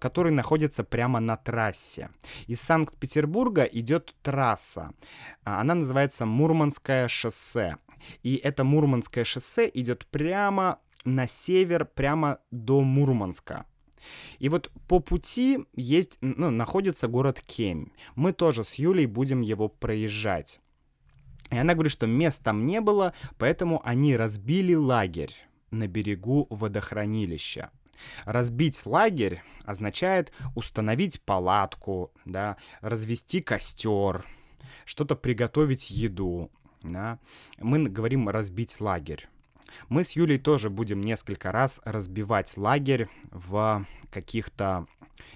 который 0.00 0.32
находится 0.32 0.84
прямо 0.84 1.20
на 1.20 1.36
трассе. 1.36 2.10
Из 2.46 2.60
Санкт-Петербурга 2.60 3.64
идет 3.64 4.14
трасса. 4.22 4.92
А, 5.44 5.60
она 5.60 5.74
называется 5.74 6.26
Мурманское 6.26 7.08
шоссе. 7.08 7.76
И 8.22 8.36
это 8.36 8.64
Мурманское 8.64 9.24
шоссе 9.24 9.70
идет 9.72 10.06
прямо 10.06 10.78
на 11.04 11.26
север, 11.26 11.84
прямо 11.84 12.38
до 12.50 12.80
Мурманска. 12.80 13.66
И 14.38 14.48
вот 14.48 14.70
по 14.88 15.00
пути 15.00 15.64
есть, 15.74 16.18
ну, 16.20 16.50
находится 16.50 17.08
город 17.08 17.42
Кемь. 17.46 17.86
Мы 18.14 18.32
тоже 18.32 18.64
с 18.64 18.74
Юлей 18.74 19.06
будем 19.06 19.40
его 19.40 19.68
проезжать. 19.68 20.60
И 21.50 21.56
она 21.56 21.74
говорит, 21.74 21.92
что 21.92 22.06
мест 22.06 22.42
там 22.42 22.64
не 22.64 22.80
было, 22.80 23.14
поэтому 23.38 23.80
они 23.84 24.16
разбили 24.16 24.74
лагерь 24.74 25.32
на 25.70 25.86
берегу 25.86 26.46
водохранилища. 26.50 27.70
Разбить 28.24 28.86
лагерь 28.86 29.42
означает 29.64 30.32
установить 30.54 31.20
палатку, 31.22 32.12
да, 32.24 32.56
развести 32.80 33.40
костер, 33.40 34.24
что-то 34.84 35.16
приготовить 35.16 35.90
еду. 35.90 36.50
Да. 36.82 37.18
Мы 37.58 37.84
говорим 37.84 38.28
разбить 38.28 38.80
лагерь. 38.80 39.28
Мы 39.88 40.04
с 40.04 40.12
Юлей 40.12 40.38
тоже 40.38 40.70
будем 40.70 41.00
несколько 41.00 41.50
раз 41.50 41.80
разбивать 41.84 42.56
лагерь 42.56 43.08
в 43.30 43.86
каких-то 44.10 44.86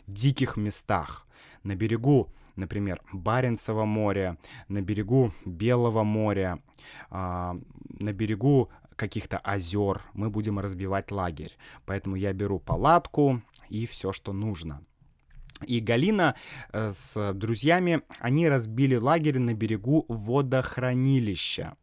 диких 0.07 0.57
местах. 0.57 1.27
На 1.62 1.75
берегу, 1.75 2.29
например, 2.57 3.01
Баренцева 3.12 3.85
моря, 3.85 4.37
на 4.68 4.81
берегу 4.81 5.33
Белого 5.44 6.05
моря, 6.05 6.61
э, 7.11 7.14
на 8.01 8.12
берегу 8.12 8.71
каких-то 8.99 9.39
озер. 9.39 10.03
Мы 10.13 10.29
будем 10.29 10.59
разбивать 10.59 11.11
лагерь. 11.11 11.57
Поэтому 11.87 12.17
я 12.17 12.33
беру 12.33 12.59
палатку 12.59 13.41
и 13.71 13.87
все, 13.87 14.13
что 14.13 14.33
нужно. 14.33 14.83
И 15.67 15.81
Галина 15.81 16.35
э, 16.73 16.93
с 16.93 17.33
друзьями, 17.33 18.03
они 18.21 18.49
разбили 18.49 18.97
лагерь 18.97 19.39
на 19.39 19.55
берегу 19.55 20.05
водохранилища. 20.09 21.77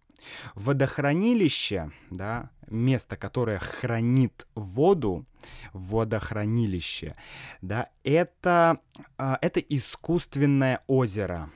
Водохранилище, 0.56 1.92
да, 2.10 2.50
место, 2.68 3.16
которое 3.18 3.60
хранит 3.60 4.48
воду, 4.56 5.26
водохранилище, 5.74 7.16
да, 7.62 7.90
это, 8.04 8.80
а, 9.18 9.38
это 9.42 9.60
искусственное 9.60 10.84
озеро. 10.88 11.52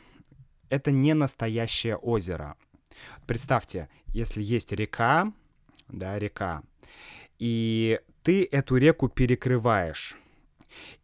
Это 0.70 0.92
не 0.92 1.16
настоящее 1.16 1.96
озеро. 1.96 2.58
Представьте, 3.26 3.90
если 4.08 4.44
есть 4.44 4.72
река, 4.72 5.34
да, 5.90 6.18
река, 6.18 6.64
и 7.38 8.00
ты 8.24 8.48
эту 8.52 8.78
реку 8.78 9.10
перекрываешь, 9.10 10.18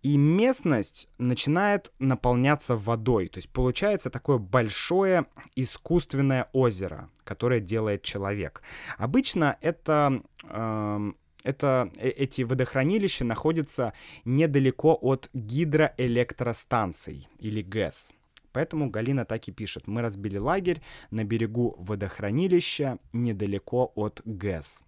и 0.02 0.18
местность 0.18 1.08
начинает 1.18 1.92
наполняться 2.00 2.76
водой. 2.76 3.28
То 3.28 3.40
есть 3.40 3.50
получается 3.50 4.10
такое 4.10 4.38
большое 4.38 5.26
искусственное 5.56 6.50
озеро, 6.54 7.10
которое 7.24 7.60
делает 7.60 8.04
человек. 8.04 8.62
Обычно 8.98 9.58
это... 9.62 10.22
Э, 10.44 11.12
это, 11.44 11.92
эти 11.98 12.42
водохранилища 12.42 13.24
находятся 13.24 13.94
недалеко 14.26 14.98
от 15.00 15.30
гидроэлектростанций 15.34 17.28
или 17.38 17.62
ГЭС. 17.62 18.15
Поэтому 18.56 18.90
Галина 18.90 19.26
так 19.26 19.50
и 19.50 19.52
пишет. 19.52 19.86
Мы 19.86 20.02
разбили 20.02 20.38
лагерь 20.38 20.82
на 21.12 21.26
берегу 21.26 21.76
водохранилища 21.78 23.00
недалеко 23.12 23.92
от 23.96 24.22
ГЭС. 24.24 24.82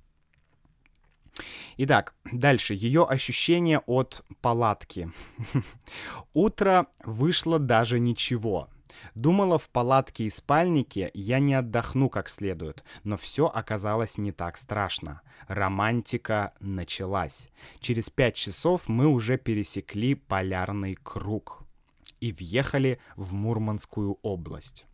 Итак, 1.75 2.15
дальше. 2.31 2.75
Ее 2.75 3.03
ощущение 3.05 3.79
от 3.79 4.23
палатки. 4.39 5.11
Утро 6.33 6.87
вышло 7.03 7.59
даже 7.59 7.99
ничего. 7.99 8.69
Думала, 9.15 9.59
в 9.59 9.67
палатке 9.67 10.23
и 10.23 10.29
спальнике 10.29 11.11
я 11.13 11.39
не 11.39 11.53
отдохну 11.53 12.09
как 12.09 12.29
следует, 12.29 12.85
но 13.03 13.17
все 13.17 13.47
оказалось 13.47 14.17
не 14.17 14.31
так 14.31 14.55
страшно. 14.55 15.19
Романтика 15.49 16.53
началась. 16.61 17.49
Через 17.81 18.09
пять 18.09 18.35
часов 18.35 18.87
мы 18.87 19.07
уже 19.07 19.37
пересекли 19.37 20.15
полярный 20.15 20.95
круг 20.95 21.66
и 22.19 22.31
въехали 22.31 22.99
в 23.15 23.33
Мурманскую 23.33 24.17
область. 24.21 24.85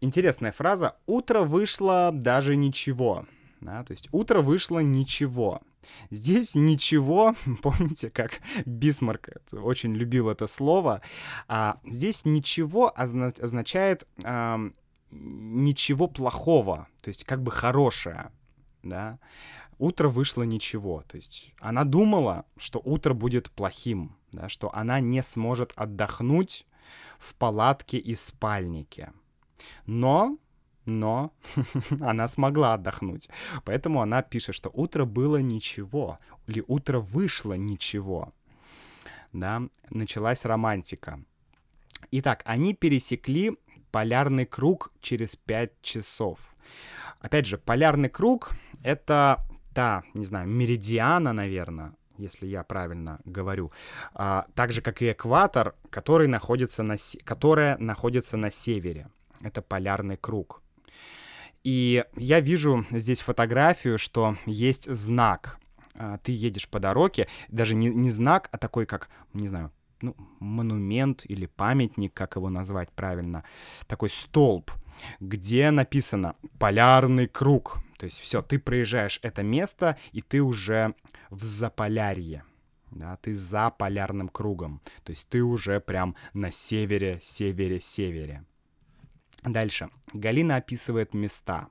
Интересная 0.00 0.52
фраза 0.52 0.96
«Утро 1.06 1.42
вышло 1.42 2.10
даже 2.12 2.56
ничего». 2.56 3.26
Да, 3.60 3.82
то 3.82 3.92
есть 3.92 4.08
утро 4.12 4.40
вышло 4.40 4.78
ничего. 4.78 5.62
Здесь 6.10 6.54
ничего, 6.54 7.34
помните, 7.62 8.10
как 8.10 8.40
Бисмарк 8.66 9.30
очень 9.52 9.94
любил 9.94 10.28
это 10.28 10.46
слово, 10.46 11.02
а 11.48 11.80
здесь 11.84 12.24
ничего 12.24 12.92
озна- 12.96 13.40
означает 13.40 14.06
а, 14.22 14.60
ничего 15.10 16.06
плохого, 16.06 16.88
то 17.02 17.08
есть 17.08 17.24
как 17.24 17.42
бы 17.42 17.50
хорошее, 17.50 18.30
да. 18.82 19.18
Утро 19.78 20.08
вышло 20.08 20.42
ничего, 20.42 21.04
то 21.08 21.16
есть 21.16 21.52
она 21.58 21.84
думала, 21.84 22.44
что 22.56 22.80
утро 22.84 23.14
будет 23.14 23.50
плохим, 23.50 24.17
да, 24.32 24.48
что 24.48 24.74
она 24.74 25.00
не 25.00 25.22
сможет 25.22 25.72
отдохнуть 25.76 26.66
в 27.18 27.34
палатке 27.34 27.98
и 27.98 28.14
спальнике. 28.14 29.12
Но 29.86 30.38
но 30.88 31.32
она 32.00 32.28
смогла 32.28 32.74
отдохнуть. 32.74 33.28
Поэтому 33.64 34.00
она 34.00 34.22
пишет, 34.22 34.54
что 34.54 34.70
утро 34.72 35.04
было 35.04 35.36
ничего, 35.36 36.18
или 36.46 36.64
утро 36.66 36.98
вышло 36.98 37.52
ничего. 37.52 38.32
Да, 39.32 39.62
началась 39.90 40.46
романтика. 40.46 41.22
Итак, 42.10 42.42
они 42.46 42.72
пересекли 42.74 43.52
полярный 43.90 44.46
круг 44.46 44.90
через 45.00 45.36
5 45.36 45.82
часов. 45.82 46.38
Опять 47.20 47.46
же, 47.46 47.58
полярный 47.58 48.08
круг— 48.08 48.52
это 48.82 49.44
та, 49.74 50.04
не 50.14 50.24
знаю, 50.24 50.48
меридиана, 50.48 51.32
наверное, 51.32 51.92
если 52.18 52.46
я 52.46 52.62
правильно 52.62 53.20
говорю, 53.24 53.72
а, 54.14 54.46
так 54.54 54.72
же, 54.72 54.82
как 54.82 55.02
и 55.02 55.12
экватор, 55.12 55.74
который 55.90 56.28
находится 56.28 56.82
на, 56.82 56.96
которая 57.24 57.78
находится 57.78 58.36
на 58.36 58.50
севере. 58.50 59.08
Это 59.40 59.62
полярный 59.62 60.16
круг. 60.16 60.62
И 61.64 62.04
я 62.16 62.40
вижу 62.40 62.86
здесь 62.90 63.20
фотографию, 63.20 63.98
что 63.98 64.36
есть 64.46 64.90
знак. 64.90 65.58
А, 65.94 66.18
ты 66.18 66.32
едешь 66.32 66.68
по 66.68 66.80
дороге, 66.80 67.28
даже 67.48 67.74
не, 67.74 67.88
не 67.88 68.10
знак, 68.10 68.48
а 68.52 68.58
такой 68.58 68.86
как, 68.86 69.08
не 69.32 69.48
знаю, 69.48 69.72
ну, 70.00 70.16
монумент 70.38 71.24
или 71.24 71.46
памятник, 71.46 72.14
как 72.14 72.36
его 72.36 72.50
назвать 72.50 72.90
правильно, 72.90 73.44
такой 73.86 74.10
столб, 74.10 74.70
где 75.20 75.70
написано 75.70 76.36
«Полярный 76.58 77.26
круг». 77.26 77.78
То 77.98 78.06
есть 78.06 78.18
все, 78.20 78.42
ты 78.42 78.58
проезжаешь 78.58 79.18
это 79.22 79.42
место, 79.42 79.98
и 80.12 80.22
ты 80.22 80.40
уже 80.40 80.94
в 81.30 81.44
Заполярье. 81.44 82.44
Да, 82.90 83.16
ты 83.16 83.34
за 83.34 83.70
полярным 83.70 84.28
кругом. 84.28 84.80
То 85.04 85.10
есть 85.10 85.28
ты 85.28 85.42
уже 85.42 85.80
прям 85.80 86.16
на 86.32 86.50
севере, 86.50 87.18
севере, 87.22 87.80
севере. 87.80 88.44
Дальше. 89.42 89.90
Галина 90.14 90.56
описывает 90.56 91.12
места. 91.12 91.68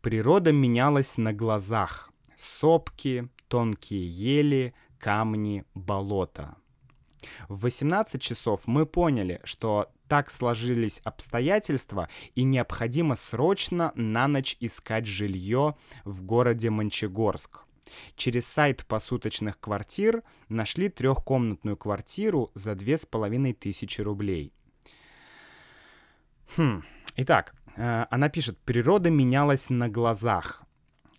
Природа 0.00 0.50
менялась 0.50 1.18
на 1.18 1.32
глазах. 1.32 2.10
Сопки, 2.36 3.28
тонкие 3.48 4.06
ели, 4.08 4.74
камни, 4.98 5.64
болота. 5.74 6.56
В 7.48 7.60
18 7.60 8.20
часов 8.20 8.66
мы 8.66 8.86
поняли, 8.86 9.40
что 9.44 9.93
так 10.08 10.30
сложились 10.30 11.00
обстоятельства 11.04 12.08
и 12.34 12.42
необходимо 12.42 13.14
срочно 13.14 13.92
на 13.94 14.28
ночь 14.28 14.56
искать 14.60 15.06
жилье 15.06 15.76
в 16.04 16.22
городе 16.22 16.70
Мончегорск. 16.70 17.60
Через 18.16 18.46
сайт 18.46 18.84
посуточных 18.86 19.60
квартир 19.60 20.22
нашли 20.48 20.88
трехкомнатную 20.88 21.76
квартиру 21.76 22.50
за 22.54 22.74
две 22.74 22.98
с 22.98 23.06
половиной 23.06 23.52
тысячи 23.52 24.00
рублей– 24.00 24.52
Хм. 26.56 26.82
Итак, 27.16 27.54
э, 27.76 28.06
она 28.10 28.28
пишет, 28.28 28.58
природа 28.58 29.10
менялась 29.10 29.70
на 29.70 29.88
глазах. 29.88 30.62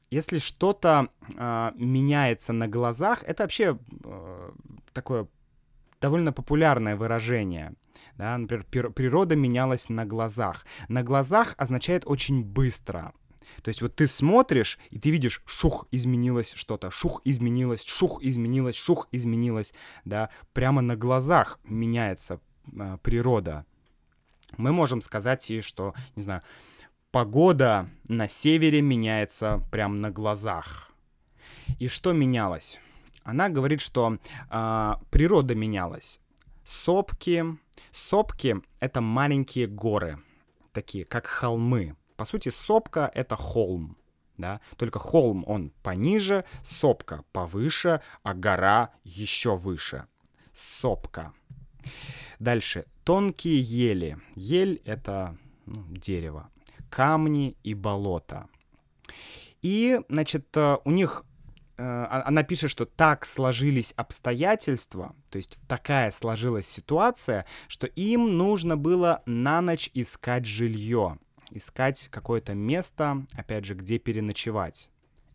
Если 0.10 0.39
что-то 0.39 1.10
э, 1.36 1.71
меняется 1.76 2.54
на 2.54 2.67
глазах, 2.67 3.24
это 3.24 3.43
вообще 3.43 3.78
э, 4.04 4.52
такое 4.93 5.28
довольно 6.01 6.31
популярное 6.31 6.95
выражение. 6.95 7.73
Да? 8.17 8.38
Например, 8.38 8.91
природа 8.91 9.36
менялась 9.36 9.89
на 9.89 10.05
глазах. 10.05 10.65
На 10.88 11.03
глазах 11.03 11.55
означает 11.58 12.03
очень 12.05 12.43
быстро. 12.43 13.13
То 13.62 13.69
есть 13.69 13.81
вот 13.81 13.95
ты 13.95 14.08
смотришь, 14.08 14.79
и 14.89 14.99
ты 14.99 15.12
видишь, 15.12 15.41
шух, 15.45 15.88
изменилось 15.91 16.53
что-то, 16.53 16.91
шух, 16.91 17.21
изменилось, 17.23 17.84
шух, 17.84 18.21
изменилось, 18.21 18.75
шух, 18.75 19.08
изменилось, 19.12 19.73
да, 20.03 20.29
прямо 20.53 20.81
на 20.81 20.95
глазах 20.95 21.60
меняется 21.63 22.39
э, 22.73 22.97
природа. 23.01 23.65
Мы 24.58 24.71
можем 24.71 25.01
сказать 25.01 25.49
и 25.51 25.62
что, 25.62 25.93
не 26.15 26.23
знаю, 26.23 26.41
погода 27.12 27.89
на 28.08 28.27
севере 28.27 28.81
меняется 28.81 29.62
прямо 29.71 29.95
на 29.95 30.12
глазах. 30.12 30.91
И 31.79 31.88
что 31.88 32.13
менялось? 32.13 32.79
Она 33.25 33.49
говорит, 33.49 33.81
что 33.81 34.17
э, 34.51 34.93
природа 35.09 35.55
менялась. 35.55 36.21
Сопки, 36.63 37.43
сопки— 37.91 38.55
это 38.79 39.01
маленькие 39.01 39.65
горы, 39.67 40.19
такие 40.71 41.05
как 41.05 41.25
холмы. 41.25 41.95
По 42.17 42.25
сути, 42.25 42.49
сопка— 42.49 43.11
это 43.15 43.35
холм, 43.35 43.97
да, 44.38 44.61
только 44.77 44.99
холм, 44.99 45.43
он 45.47 45.71
пониже, 45.81 46.45
сопка 46.61 47.23
повыше, 47.31 48.01
а 48.21 48.35
гора 48.35 48.91
еще 49.03 49.55
выше. 49.55 50.05
Сопка. 50.53 51.33
Дальше. 52.39 52.85
Тонкие 53.03 53.59
ели. 53.59 54.17
Ель— 54.35 54.81
это 54.85 55.35
ну, 55.65 55.83
дерево. 55.89 56.49
Камни 56.89 57.57
и 57.63 57.73
болото. 57.73 58.47
И, 59.61 59.99
значит, 60.09 60.55
э, 60.55 60.77
у 60.85 60.91
них 60.91 61.25
она 61.77 62.43
пишет, 62.43 62.71
что 62.71 62.85
так 62.85 63.25
сложились 63.25 63.93
обстоятельства, 63.97 65.15
то 65.29 65.38
есть 65.38 65.57
такая 65.67 66.11
сложилась 66.11 66.67
ситуация, 66.67 67.45
что 67.67 67.88
им 67.88 68.38
нужно 68.38 68.77
было 68.77 69.21
на 69.25 69.61
ночь 69.61 69.89
искать 69.93 70.45
жилье 70.45 71.17
искать 71.51 72.07
какое-то 72.11 72.53
место, 72.53 73.25
опять 73.33 73.65
же, 73.65 73.75
где 73.75 73.97
переночевать. 73.99 74.89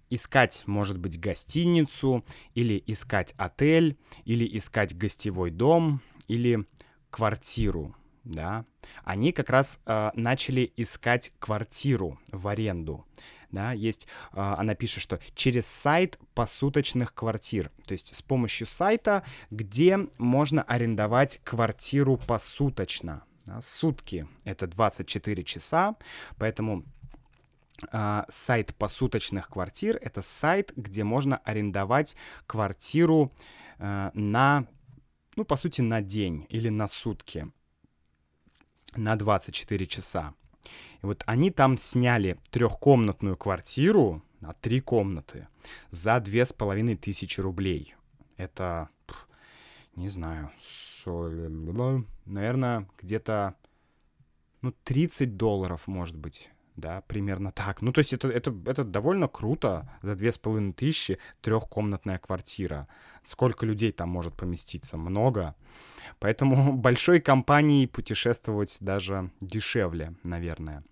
Искать, 0.09 0.65
может 0.67 0.99
быть, 0.99 1.21
гостиницу, 1.21 2.25
или 2.55 2.83
искать 2.87 3.35
отель, 3.37 3.97
или 4.25 4.49
искать 4.57 4.97
гостевой 4.97 5.51
дом, 5.51 6.01
или 6.27 6.67
квартиру, 7.11 7.95
да. 8.25 8.65
Они 9.05 9.33
как 9.33 9.51
раз 9.51 9.81
э, 9.87 10.11
начали 10.15 10.73
искать 10.77 11.33
квартиру 11.39 12.19
в 12.33 12.49
аренду, 12.49 13.07
да, 13.53 13.73
есть, 13.73 14.07
э, 14.33 14.41
она 14.41 14.75
пишет, 14.75 15.03
что 15.03 15.21
через 15.35 15.67
сайт 15.67 16.19
посуточных 16.35 17.15
квартир, 17.15 17.71
то 17.87 17.93
есть 17.93 18.15
с 18.15 18.23
помощью 18.23 18.67
сайта, 18.67 19.25
где 19.51 19.99
можно 20.19 20.63
арендовать 20.63 21.41
квартиру 21.45 22.17
посуточно, 22.17 23.25
да, 23.47 23.61
сутки— 23.61 24.29
это 24.45 24.67
24 24.67 25.45
часа, 25.45 25.97
поэтому 26.39 26.85
э, 27.91 28.23
сайт 28.29 28.75
посуточных 28.77 29.49
квартир— 29.49 29.99
это 30.03 30.23
сайт, 30.23 30.73
где 30.77 31.05
можно 31.05 31.39
арендовать 31.39 32.17
квартиру 32.47 33.33
э, 33.79 34.11
на, 34.15 34.67
ну, 35.37 35.45
по 35.45 35.57
сути, 35.57 35.81
на 35.81 36.01
день 36.03 36.47
или 36.49 36.69
на 36.69 36.87
сутки, 36.89 37.51
на 38.95 39.17
24 39.17 39.87
часа. 39.87 40.35
И 41.03 41.07
вот 41.07 41.23
они 41.27 41.51
там 41.51 41.77
сняли 41.77 42.39
трехкомнатную 42.51 43.37
квартиру 43.37 44.23
на 44.41 44.53
три 44.55 44.81
комнаты 44.81 45.49
за 45.91 46.21
две 46.21 46.45
с 46.45 46.53
половиной 46.53 46.97
тысячи 46.97 47.41
рублей. 47.41 47.95
Это, 48.37 48.89
не 49.97 50.09
знаю, 50.09 50.51
наверное, 52.27 52.89
где-то, 52.99 53.55
ну, 54.63 54.75
30 54.85 55.37
долларов, 55.37 55.87
может 55.87 56.17
быть, 56.17 56.51
да, 56.81 57.03
примерно 57.03 57.53
так. 57.53 57.83
Ну, 57.83 57.93
то 57.93 58.01
есть 58.01 58.13
это, 58.13 58.29
это, 58.29 58.55
это 58.67 58.85
довольно 58.85 59.29
круто 59.29 59.89
за 60.03 60.17
две 60.17 60.33
с 60.33 60.39
половиной 60.39 60.73
тысячи 60.73 61.19
трехкомнатная 61.41 62.19
квартира. 62.19 62.89
Сколько 63.25 63.67
людей 63.67 63.93
там 63.93 64.09
может 64.09 64.35
поместиться? 64.35 64.97
Много. 64.97 65.55
Поэтому 66.19 66.73
большой 66.77 67.21
компании 67.21 67.87
путешествовать 67.87 68.79
даже 68.81 69.31
дешевле, 69.41 70.15
наверное. 70.23 70.83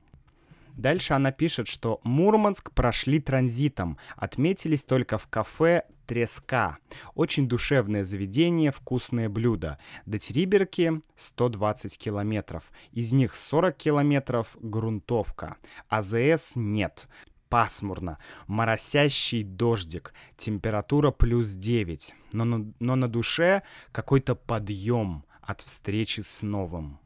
Дальше 0.79 1.13
она 1.13 1.33
пишет, 1.33 1.67
что 1.67 2.01
Мурманск 2.05 2.71
прошли 2.71 3.19
транзитом, 3.19 3.99
отметились 4.17 4.85
только 4.85 5.19
в 5.19 5.27
кафе 5.27 5.83
«Треска». 6.07 6.79
Очень 7.17 7.49
душевное 7.49 8.05
заведение, 8.05 8.71
вкусные 8.71 9.29
блюда. 9.29 9.79
До 10.07 10.21
Териберки 10.21 11.03
120 11.17 11.99
километров. 11.99 12.63
Из 12.93 13.13
них 13.13 13.35
40 13.35 13.77
километров— 13.77 14.57
грунтовка. 14.61 15.57
АЗС 15.89 16.53
нет. 16.55 17.09
Пасмурно, 17.49 18.19
моросящий 18.47 19.43
дождик, 19.43 20.15
температура 20.37 21.11
плюс 21.11 21.55
9, 21.55 22.15
но, 22.33 22.67
но 22.79 22.95
на 22.95 23.09
душе 23.09 23.63
какой-то 23.91 24.37
подъем 24.37 25.25
от 25.41 25.63
встречи 25.63 26.21
с 26.21 26.43
новым. 26.43 27.01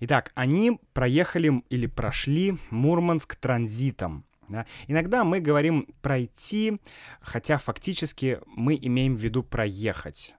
Итак, 0.00 0.32
они 0.34 0.80
проехали 0.92 1.62
или 1.70 1.86
прошли 1.86 2.56
Мурманск 2.70 3.36
транзитом. 3.36 4.24
Да? 4.48 4.66
Иногда 4.86 5.24
мы 5.24 5.40
говорим 5.40 5.88
пройти, 6.02 6.80
хотя 7.20 7.58
фактически 7.58 8.40
мы 8.46 8.78
имеем 8.80 9.16
в 9.16 9.20
виду 9.20 9.42
проехать. 9.42 10.34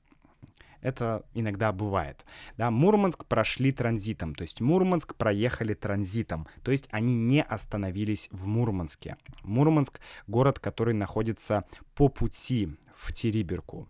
Это 0.82 1.26
иногда 1.34 1.74
бывает. 1.74 2.26
Да, 2.58 2.72
Мурманск 2.72 3.26
прошли 3.26 3.72
транзитом, 3.74 4.34
то 4.34 4.43
есть 4.43 4.62
Мурманск 4.62 5.15
проехали 5.15 5.74
транзитом, 5.74 6.48
то 6.63 6.72
есть 6.72 6.88
они 6.91 7.15
не 7.15 7.43
остановились 7.43 8.30
в 8.32 8.48
Мурманске. 8.48 9.17
Мурманск— 9.43 10.00
город, 10.28 10.60
который 10.60 10.93
находится 10.93 11.65
по 11.95 12.08
пути 12.08 12.69
в 12.95 13.12
Териберку. 13.12 13.89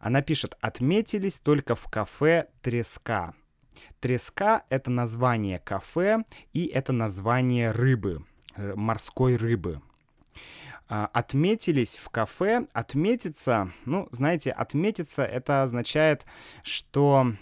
Она 0.00 0.20
пишет, 0.20 0.56
отметились 0.60 1.38
только 1.38 1.74
в 1.74 1.84
кафе 1.84 2.48
«Треска». 2.60 3.34
Треска— 4.00 4.64
это 4.68 4.90
название 4.90 5.58
кафе 5.58 6.24
и 6.52 6.66
это 6.66 6.92
название 6.92 7.70
рыбы, 7.70 8.24
морской 8.56 9.36
рыбы. 9.36 9.80
А, 10.88 11.10
отметились 11.12 11.96
в 11.96 12.08
кафе. 12.10 12.66
Отметиться, 12.72 13.72
ну, 13.84 14.08
знаете, 14.12 14.52
отметиться 14.52 15.24
это 15.24 15.62
означает, 15.62 16.24
что 16.62 17.32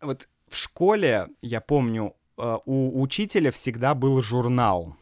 вот 0.00 0.28
в 0.48 0.56
школе, 0.56 1.28
я 1.42 1.60
помню, 1.60 2.14
э, 2.36 2.58
у 2.64 3.00
учителя 3.00 3.50
всегда 3.50 3.94
был 3.94 4.22
журнал. 4.22 4.96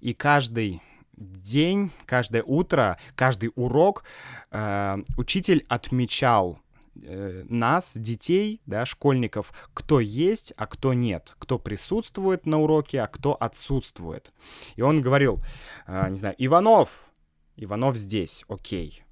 И 0.00 0.14
каждый 0.14 0.82
день, 1.12 1.90
каждое 2.06 2.42
утро, 2.42 2.98
каждый 3.14 3.52
урок 3.54 4.04
э, 4.50 4.98
учитель 5.16 5.64
отмечал 5.68 6.58
Э, 7.02 7.44
нас, 7.48 7.96
детей, 7.96 8.60
да, 8.66 8.84
школьников, 8.84 9.52
кто 9.72 10.00
есть, 10.00 10.52
а 10.56 10.66
кто 10.66 10.92
нет, 10.92 11.34
кто 11.38 11.58
присутствует 11.58 12.46
на 12.46 12.60
уроке, 12.60 13.00
а 13.00 13.06
кто 13.06 13.34
отсутствует. 13.34 14.32
И 14.76 14.82
он 14.82 15.00
говорил, 15.00 15.42
э, 15.86 16.08
не 16.10 16.16
знаю, 16.16 16.34
Иванов, 16.38 17.10
Иванов 17.56 17.96
здесь, 17.96 18.44
окей, 18.48 19.02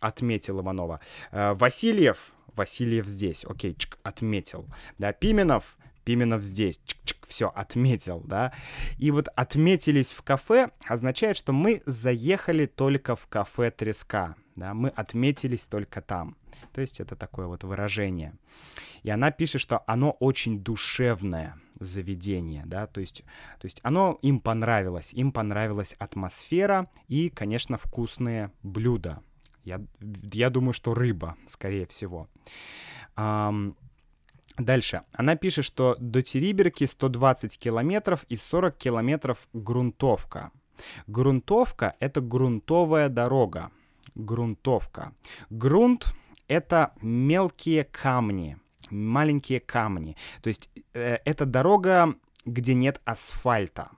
отметил 0.00 0.60
Иванова. 0.60 1.00
Э, 1.32 1.54
Васильев, 1.54 2.32
Васильев 2.54 3.06
здесь, 3.06 3.44
окей, 3.44 3.74
чик, 3.74 3.98
отметил. 4.02 4.66
Да, 4.98 5.12
Пименов, 5.12 5.76
Пименов 6.04 6.42
здесь, 6.42 6.80
чик-чик, 6.86 7.26
все, 7.26 7.48
отметил, 7.48 8.20
да. 8.20 8.52
И 8.98 9.10
вот 9.10 9.28
отметились 9.34 10.10
в 10.10 10.22
кафе 10.22 10.70
означает, 10.86 11.36
что 11.36 11.52
мы 11.52 11.82
заехали 11.86 12.66
только 12.66 13.16
в 13.16 13.26
кафе 13.26 13.70
Треска, 13.70 14.36
да, 14.56 14.74
мы 14.74 14.88
отметились 14.90 15.66
только 15.66 16.00
там. 16.00 16.36
То 16.72 16.80
есть 16.80 17.00
это 17.00 17.16
такое 17.16 17.46
вот 17.46 17.64
выражение. 17.64 18.34
И 19.02 19.10
она 19.10 19.30
пишет, 19.30 19.60
что 19.60 19.82
оно 19.86 20.12
очень 20.12 20.60
душевное 20.60 21.56
заведение, 21.80 22.62
да, 22.66 22.86
то 22.86 23.00
есть, 23.00 23.24
то 23.58 23.64
есть 23.64 23.80
оно 23.82 24.18
им 24.22 24.38
понравилось, 24.38 25.12
им 25.12 25.32
понравилась 25.32 25.96
атмосфера 25.98 26.88
и, 27.08 27.28
конечно, 27.28 27.76
вкусные 27.76 28.52
блюда. 28.62 29.20
Я, 29.64 29.80
я 30.32 30.50
думаю, 30.50 30.72
что 30.72 30.94
рыба, 30.94 31.36
скорее 31.46 31.86
всего. 31.86 32.28
Um, 33.16 33.74
Дальше. 34.58 35.02
Она 35.12 35.36
пишет, 35.36 35.64
что 35.64 35.96
до 35.98 36.22
Териберки 36.22 36.86
120 36.86 37.58
километров 37.58 38.24
и 38.28 38.36
40 38.36 38.76
километров 38.76 39.48
грунтовка. 39.52 40.50
Грунтовка— 41.06 41.96
это 42.00 42.20
грунтовая 42.20 43.08
дорога. 43.08 43.70
Грунтовка. 44.14 45.14
Грунт— 45.50 46.14
это 46.48 46.92
мелкие 47.00 47.84
камни, 47.84 48.58
маленькие 48.90 49.60
камни. 49.60 50.16
То 50.42 50.48
есть 50.48 50.70
э, 50.94 51.18
это 51.24 51.46
дорога, 51.46 52.14
где 52.44 52.74
нет 52.74 53.00
асфальта 53.04 53.90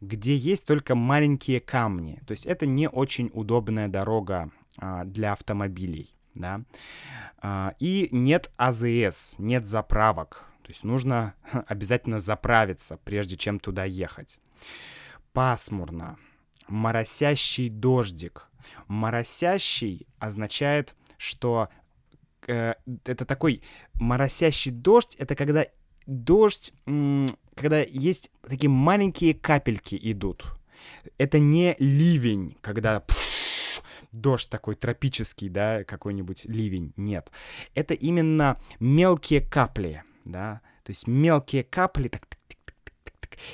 где 0.00 0.36
есть 0.36 0.66
только 0.66 0.96
маленькие 0.96 1.60
камни. 1.60 2.20
То 2.26 2.32
есть 2.32 2.44
это 2.44 2.66
не 2.66 2.88
очень 2.88 3.30
удобная 3.32 3.86
дорога 3.86 4.50
а, 4.78 5.04
для 5.04 5.32
автомобилей 5.32 6.12
да, 6.34 6.62
а, 7.38 7.74
и 7.78 8.08
нет 8.12 8.50
АЗС, 8.56 9.34
нет 9.38 9.66
заправок, 9.66 10.46
то 10.62 10.68
есть 10.68 10.84
нужно 10.84 11.34
обязательно 11.66 12.20
заправиться, 12.20 12.98
прежде 13.04 13.36
чем 13.36 13.60
туда 13.60 13.84
ехать. 13.84 14.40
Пасмурно. 15.32 16.18
Моросящий 16.68 17.68
дождик. 17.68 18.48
Моросящий 18.88 20.06
означает, 20.18 20.94
что 21.16 21.68
э, 22.46 22.74
это 23.04 23.24
такой 23.24 23.62
моросящий 23.94 24.70
дождь, 24.70 25.16
это 25.16 25.34
когда 25.36 25.66
дождь, 26.06 26.72
когда 27.54 27.80
есть 27.82 28.30
такие 28.42 28.70
маленькие 28.70 29.34
капельки 29.34 29.98
идут. 30.00 30.44
Это 31.18 31.38
не 31.38 31.76
ливень, 31.78 32.56
когда 32.62 33.00
пфф, 33.00 33.82
дождь 34.12 34.48
такой 34.48 34.74
тропический, 34.74 35.48
да, 35.48 35.84
какой-нибудь 35.84 36.46
ливень. 36.46 36.92
Нет. 36.96 37.30
Это 37.74 37.94
именно 37.94 38.58
мелкие 38.80 39.40
капли, 39.40 40.02
да. 40.24 40.62
То 40.84 40.90
есть 40.90 41.06
мелкие 41.06 41.64
капли, 41.64 42.08
так, 42.08 42.26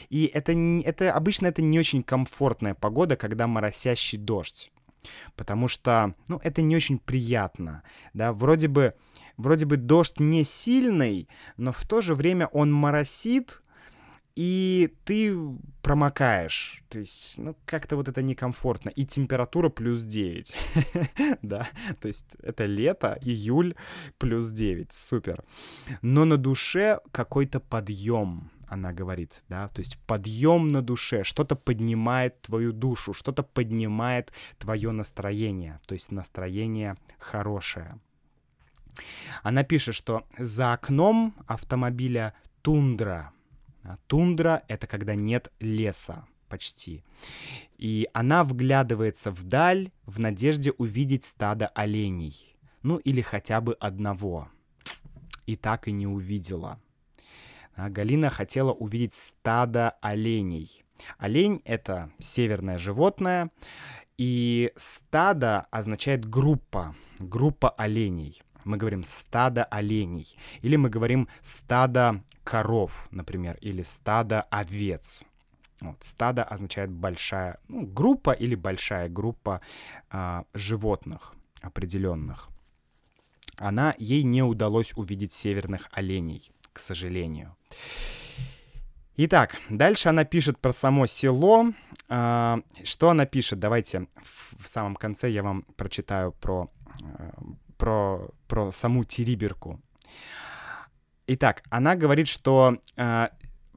и 0.09 0.27
это, 0.33 0.53
это 0.53 1.13
обычно 1.13 1.47
это 1.47 1.63
не 1.63 1.79
очень 1.79 2.03
комфортная 2.03 2.75
погода, 2.75 3.17
когда 3.17 3.47
моросящий 3.47 4.19
дождь. 4.19 4.73
Потому 5.37 5.69
что, 5.69 6.15
ну, 6.29 6.41
это 6.43 6.63
не 6.63 6.77
очень 6.77 6.99
приятно, 6.99 7.83
да, 8.15 8.33
вроде 8.33 8.69
бы, 8.69 8.95
вроде 9.37 9.67
бы 9.67 9.77
дождь 9.77 10.21
не 10.21 10.45
сильный, 10.45 11.29
но 11.57 11.73
в 11.73 11.87
то 11.87 12.01
же 12.01 12.15
время 12.15 12.47
он 12.49 12.73
моросит, 12.73 13.63
и 14.37 14.95
ты 15.05 15.35
промокаешь. 15.81 16.83
То 16.91 16.99
есть, 16.99 17.39
ну, 17.39 17.57
как-то 17.65 17.97
вот 17.97 18.09
это 18.09 18.21
некомфортно. 18.21 18.91
И 18.91 19.07
температура 19.07 19.71
плюс 19.71 20.05
9. 20.05 20.55
да, 21.43 21.67
то 22.01 22.09
есть 22.09 22.37
это 22.43 22.67
лето, 22.67 23.19
июль, 23.23 23.75
плюс 24.19 24.51
9. 24.51 24.93
Супер. 24.93 25.43
Но 26.03 26.27
на 26.27 26.37
душе 26.37 27.01
какой-то 27.13 27.61
подъем 27.61 28.51
она 28.69 28.93
говорит, 28.93 29.43
да, 29.49 29.69
то 29.69 29.81
есть 29.81 29.99
подъем 30.07 30.73
на 30.73 30.83
душе, 30.83 31.25
что-то 31.25 31.57
поднимает 31.57 32.41
твою 32.43 32.73
душу, 32.73 33.13
что-то 33.13 33.43
поднимает 33.43 34.33
твое 34.59 34.91
настроение, 34.91 35.81
то 35.87 35.95
есть 35.95 36.11
настроение 36.13 36.97
хорошее. 37.19 37.99
Она 39.43 39.63
пишет, 39.63 39.95
что 39.95 40.27
за 40.39 40.73
окном 40.73 41.35
автомобиля 41.47 42.35
тундра. 42.63 43.33
А 43.83 43.99
тундра— 44.07 44.65
это 44.69 44.87
когда 44.87 45.15
нет 45.15 45.53
леса 45.61 46.27
почти. 46.49 47.05
И 47.79 48.09
она 48.13 48.43
вглядывается 48.43 49.31
вдаль 49.31 49.91
в 50.07 50.19
надежде 50.19 50.73
увидеть 50.73 51.25
стадо 51.25 51.69
оленей. 51.69 52.57
Ну 52.83 52.97
или 52.99 53.21
хотя 53.21 53.61
бы 53.61 53.75
одного. 53.75 54.49
И 55.47 55.57
так 55.57 55.89
и 55.89 55.93
не 55.93 56.07
увидела. 56.07 56.81
А 57.77 57.91
Галина 57.91 58.31
хотела 58.31 58.73
увидеть 58.73 59.15
стадо 59.15 59.91
оленей. 60.01 60.83
Олень— 61.19 61.61
это 61.67 62.11
северное 62.19 62.79
животное, 62.79 63.51
и 64.17 64.73
стадо 64.77 65.67
означает 65.71 66.25
группа, 66.25 66.97
группа 67.19 67.69
оленей. 67.69 68.43
Мы 68.65 68.79
говорим 68.79 69.05
стадо 69.05 69.65
оленей, 69.65 70.37
или 70.63 70.77
мы 70.77 70.89
говорим 70.89 71.29
стадо 71.43 72.25
коров, 72.45 73.09
например, 73.11 73.59
или 73.61 73.83
стадо 73.83 74.41
овец. 74.51 75.25
Вот, 75.83 76.03
стадо 76.03 76.45
означает 76.45 76.91
большая 76.91 77.61
ну, 77.69 77.87
группа 77.87 78.31
или 78.31 78.55
большая 78.55 79.11
группа 79.11 79.61
а, 80.09 80.47
животных 80.55 81.35
определенных. 81.61 82.49
Она 83.57 83.95
ей 83.99 84.23
не 84.23 84.43
удалось 84.43 84.95
увидеть 84.97 85.35
северных 85.35 85.89
оленей 85.93 86.51
к 86.77 86.81
сожалению. 86.81 87.57
Итак, 89.17 89.57
дальше 89.71 90.11
она 90.11 90.25
пишет 90.25 90.59
про 90.59 90.73
само 90.73 91.07
село. 91.07 91.73
А, 92.09 92.61
что 92.85 93.09
она 93.09 93.25
пишет? 93.25 93.59
Давайте 93.59 94.09
в 94.59 94.69
самом 94.69 94.95
конце 94.95 95.31
я 95.31 95.43
вам 95.43 95.63
прочитаю 95.77 96.33
про, 96.33 96.71
а, 97.03 97.33
про, 97.79 98.29
про 98.47 98.73
саму 98.73 99.05
Териберку. 99.05 99.81
Итак, 101.27 101.63
она 101.71 101.97
говорит, 101.97 102.29
что 102.29 102.77
а, 102.99 103.31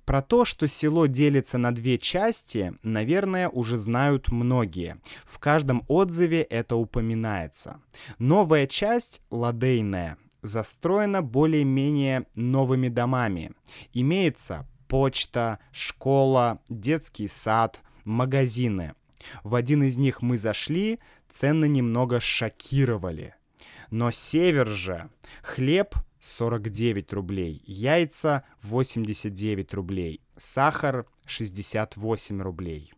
про 0.04 0.22
то, 0.22 0.44
что 0.44 0.68
село 0.68 1.06
делится 1.06 1.58
на 1.58 1.72
две 1.74 1.98
части, 1.98 2.74
наверное, 2.84 3.48
уже 3.48 3.78
знают 3.78 4.32
многие. 4.34 4.98
В 5.24 5.40
каждом 5.40 5.86
отзыве 5.88 6.42
это 6.42 6.76
упоминается. 6.76 7.80
Новая 8.18 8.68
часть, 8.68 9.22
ладейная, 9.32 10.18
застроена 10.42 11.22
более-менее 11.22 12.28
новыми 12.36 12.88
домами. 12.88 13.52
Имеется 13.94 14.68
почта, 14.88 15.60
школа, 15.72 16.62
детский 16.70 17.28
сад, 17.28 17.82
магазины. 18.04 18.94
В 19.44 19.56
один 19.56 19.84
из 19.84 19.98
них 19.98 20.22
мы 20.22 20.38
зашли, 20.38 21.00
цены 21.30 21.68
немного 21.68 22.20
шокировали. 22.20 23.36
Но 23.92 24.12
север 24.12 24.68
же. 24.68 25.10
Хлеб 25.44 25.96
49 26.22 27.14
рублей, 27.14 27.64
яйца 27.66 28.44
89 28.64 29.74
рублей, 29.74 30.22
сахар 30.38 31.06
68 31.26 32.42
рублей. 32.42 32.94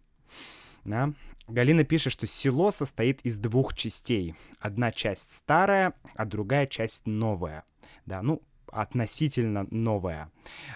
Да? 0.86 1.14
Галина 1.52 1.84
пишет, 1.84 2.14
что 2.14 2.28
село 2.28 2.72
состоит 2.72 3.22
из 3.22 3.38
двух 3.38 3.74
частей. 3.74 4.36
Одна 4.60 4.92
часть 4.92 5.34
старая, 5.34 5.94
а 6.16 6.26
другая 6.26 6.68
часть 6.68 7.06
новая. 7.06 7.64
Да, 8.06 8.22
ну, 8.22 8.42
относительно 8.72 9.68
новая. 9.70 10.32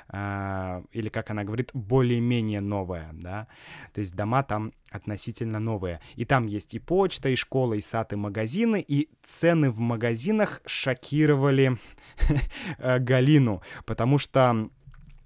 А, 0.09 0.83
или, 0.91 1.09
как 1.09 1.29
она 1.31 1.43
говорит, 1.43 1.71
более-менее 1.73 2.61
новая, 2.61 3.11
да. 3.13 3.47
То 3.93 4.01
есть 4.01 4.15
дома 4.15 4.43
там 4.43 4.73
относительно 4.91 5.59
новые. 5.59 6.01
И 6.15 6.25
там 6.25 6.45
есть 6.45 6.73
и 6.73 6.79
почта, 6.79 7.29
и 7.29 7.35
школа, 7.35 7.73
и 7.75 7.81
сад, 7.81 8.13
и 8.13 8.15
магазины. 8.15 8.83
И 8.85 9.09
цены 9.23 9.71
в 9.71 9.79
магазинах 9.79 10.61
шокировали 10.65 11.77
Галину, 12.77 13.61
потому 13.85 14.17
что 14.17 14.69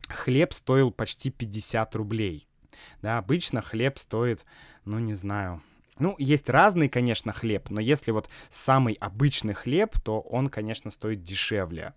хлеб 0.08 0.54
стоил 0.54 0.92
почти 0.92 1.32
50 1.32 1.96
рублей. 1.96 2.48
Да, 3.02 3.18
обычно 3.18 3.62
хлеб 3.62 3.98
стоит 3.98 4.46
ну, 4.90 5.00
не 5.00 5.14
знаю. 5.14 5.62
Ну, 6.00 6.16
есть 6.18 6.50
разный, 6.50 6.90
конечно, 6.90 7.32
хлеб, 7.32 7.70
но 7.70 7.80
если 7.80 8.12
вот 8.12 8.30
самый 8.50 8.94
обычный 8.94 9.54
хлеб, 9.54 10.00
то 10.00 10.22
он, 10.22 10.48
конечно, 10.48 10.92
стоит 10.92 11.24
дешевле 11.24 11.94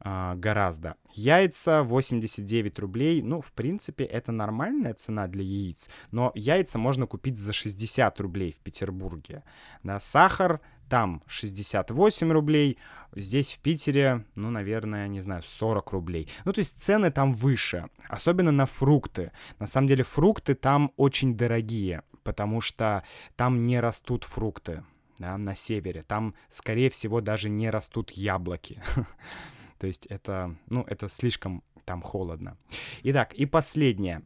э, 0.00 0.34
гораздо. 0.36 0.94
Яйца 1.12 1.82
89 1.82 2.78
рублей, 2.78 3.20
ну, 3.22 3.40
в 3.40 3.52
принципе, 3.52 4.04
это 4.04 4.32
нормальная 4.32 4.94
цена 4.94 5.26
для 5.26 5.42
яиц, 5.42 5.90
но 6.10 6.32
яйца 6.34 6.78
можно 6.78 7.06
купить 7.06 7.36
за 7.36 7.52
60 7.52 8.20
рублей 8.20 8.52
в 8.52 8.60
Петербурге. 8.60 9.42
Да, 9.82 10.00
сахар 10.00 10.60
там 10.88 11.22
68 11.26 12.32
рублей, 12.32 12.78
здесь 13.14 13.52
в 13.52 13.58
Питере, 13.60 14.24
ну, 14.34 14.50
наверное, 14.50 15.08
не 15.08 15.20
знаю, 15.20 15.42
40 15.44 15.92
рублей. 15.92 16.28
Ну, 16.44 16.52
то 16.52 16.60
есть 16.60 16.78
цены 16.80 17.10
там 17.10 17.32
выше, 17.32 17.88
особенно 18.08 18.52
на 18.52 18.66
фрукты. 18.66 19.32
На 19.58 19.66
самом 19.66 19.88
деле 19.88 20.04
фрукты 20.04 20.54
там 20.54 20.92
очень 20.96 21.36
дорогие, 21.36 22.02
потому 22.22 22.60
что 22.60 23.04
там 23.36 23.64
не 23.64 23.80
растут 23.80 24.24
фрукты. 24.24 24.84
Да, 25.18 25.36
на 25.36 25.56
севере. 25.56 26.04
Там, 26.04 26.34
скорее 26.48 26.90
всего, 26.90 27.20
даже 27.20 27.48
не 27.48 27.70
растут 27.70 28.12
яблоки. 28.12 28.80
То 29.78 29.88
есть 29.88 30.06
это, 30.06 30.54
ну, 30.68 30.84
это 30.86 31.08
слишком 31.08 31.64
там 31.84 32.02
холодно. 32.02 32.56
Итак, 33.02 33.34
и 33.34 33.46
последнее. 33.46 34.22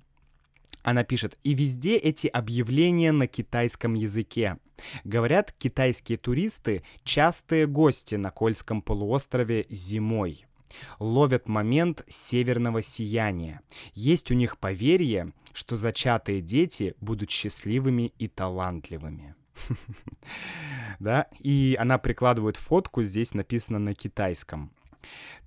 Она 0.82 1.04
пишет, 1.04 1.38
и 1.44 1.54
везде 1.54 1.96
эти 1.96 2.26
объявления 2.26 3.12
на 3.12 3.26
китайском 3.26 3.94
языке. 3.94 4.58
Говорят, 5.04 5.52
китайские 5.58 6.18
туристы— 6.18 6.82
частые 7.04 7.66
гости 7.66 8.14
на 8.14 8.30
Кольском 8.30 8.82
полуострове 8.82 9.66
зимой. 9.68 10.46
Ловят 10.98 11.48
момент 11.48 12.04
северного 12.08 12.82
сияния. 12.82 13.60
Есть 13.94 14.30
у 14.30 14.34
них 14.34 14.58
поверье, 14.58 15.32
что 15.52 15.76
зачатые 15.76 16.40
дети 16.40 16.94
будут 17.00 17.30
счастливыми 17.30 18.12
и 18.18 18.28
талантливыми. 18.28 19.34
Да, 20.98 21.26
и 21.40 21.76
она 21.80 21.98
прикладывает 21.98 22.56
фотку, 22.56 23.02
здесь 23.02 23.34
написано 23.34 23.80
на 23.80 23.92
китайском. 23.92 24.70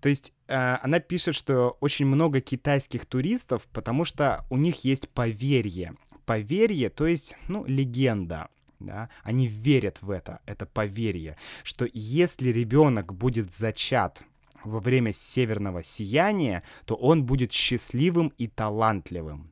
То 0.02 0.10
есть 0.10 0.34
э, 0.48 0.78
она 0.82 1.00
пишет, 1.00 1.34
что 1.34 1.78
очень 1.80 2.06
много 2.06 2.42
китайских 2.42 3.06
туристов, 3.06 3.66
потому 3.72 4.04
что 4.04 4.46
у 4.50 4.58
них 4.58 4.84
есть 4.84 5.08
поверье. 5.10 5.96
Поверье, 6.26 6.90
то 6.90 7.08
есть, 7.08 7.36
ну, 7.48 7.64
легенда. 7.66 8.50
Да? 8.80 9.10
Они 9.24 9.48
верят 9.48 10.02
в 10.02 10.12
это, 10.12 10.40
это 10.46 10.66
поверье, 10.66 11.38
что 11.64 11.88
если 11.94 12.50
ребенок 12.50 13.14
будет 13.14 13.54
зачат 13.54 14.24
во 14.64 14.80
время 14.80 15.14
северного 15.14 15.84
сияния, 15.84 16.64
то 16.86 16.96
он 16.96 17.24
будет 17.24 17.52
счастливым 17.52 18.34
и 18.38 18.48
талантливым. 18.48 19.52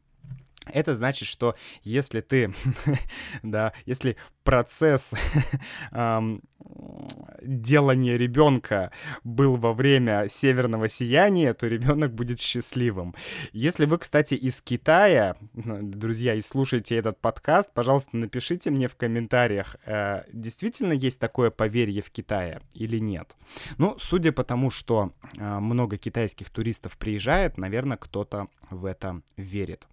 Это 0.66 0.96
значит, 0.96 1.28
что 1.28 1.56
если 1.84 2.22
ты, 2.22 2.54
да, 3.44 3.74
если 3.86 4.16
процесс 4.44 5.14
эм, 5.92 6.42
делания 7.42 8.18
ребенка 8.18 8.92
был 9.24 9.58
во 9.58 9.74
время 9.74 10.28
северного 10.30 10.88
сияния, 10.88 11.54
то 11.54 11.68
ребенок 11.68 12.14
будет 12.14 12.40
счастливым. 12.40 13.14
Если 13.52 13.86
вы, 13.86 13.98
кстати, 13.98 14.36
из 14.36 14.62
Китая, 14.62 15.36
друзья, 15.54 16.34
и 16.36 16.42
слушаете 16.42 16.96
этот 16.96 17.20
подкаст, 17.20 17.74
пожалуйста, 17.74 18.16
напишите 18.18 18.72
мне 18.72 18.88
в 18.88 18.96
комментариях, 18.96 19.76
э, 19.86 20.24
действительно 20.32 20.94
есть 20.94 21.20
такое 21.20 21.50
поверье 21.50 22.02
в 22.02 22.12
Китае 22.12 22.62
или 22.74 23.00
нет. 23.00 23.36
Ну, 23.78 23.96
судя 23.98 24.32
по 24.32 24.44
тому, 24.44 24.70
что 24.70 25.12
э, 25.38 25.60
много 25.60 25.98
китайских 25.98 26.50
туристов 26.50 26.98
приезжает, 26.98 27.58
наверное, 27.58 27.98
кто-то 27.98 28.48
в 28.70 28.86
это 28.86 29.22
верит. 29.36 29.88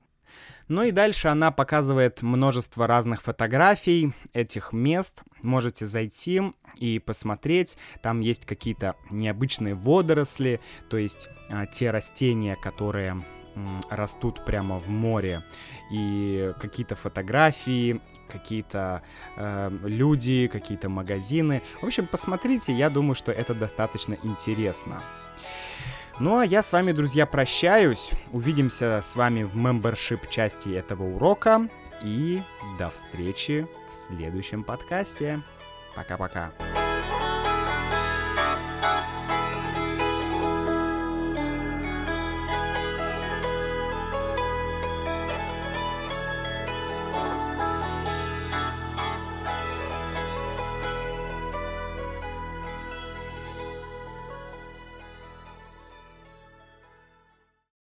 Ну 0.69 0.83
и 0.83 0.91
дальше 0.91 1.29
она 1.29 1.51
показывает 1.51 2.23
множество 2.23 2.87
разных 2.87 3.23
фотографий 3.23 4.13
этих 4.33 4.73
мест. 4.73 5.23
Можете 5.43 5.87
зайти 5.87 6.43
и 6.77 6.99
посмотреть. 6.99 7.77
Там 8.03 8.21
есть 8.21 8.47
какие-то 8.47 8.95
необычные 9.11 9.75
водоросли, 9.75 10.61
то 10.89 10.97
есть 10.97 11.29
а, 11.49 11.67
те 11.67 11.91
растения, 11.91 12.57
которые 12.57 13.21
растут 13.89 14.45
прямо 14.45 14.79
в 14.79 14.89
море. 14.89 15.41
И 15.91 16.53
какие-то 16.61 16.95
фотографии, 16.95 18.01
какие-то 18.31 19.03
э, 19.37 19.71
люди, 19.83 20.47
какие-то 20.47 20.89
магазины. 20.89 21.63
В 21.83 21.87
общем, 21.87 22.07
посмотрите, 22.07 22.73
я 22.73 22.91
думаю, 22.91 23.17
что 23.17 23.33
это 23.33 23.55
достаточно 23.55 24.17
интересно. 24.23 25.03
Ну 26.21 26.37
а 26.37 26.45
я 26.45 26.63
с 26.63 26.71
вами, 26.71 26.93
друзья, 26.93 27.25
прощаюсь. 27.25 28.11
Увидимся 28.31 29.01
с 29.03 29.17
вами 29.17 29.43
в 29.43 29.57
мембершип 29.57 30.29
части 30.29 30.69
этого 30.69 31.05
урока. 31.05 31.67
И 32.05 32.43
до 32.79 32.91
встречи 32.91 33.67
в 33.89 34.15
следующем 34.15 34.63
подкасте. 34.63 35.41
Пока-пока. 35.97 36.53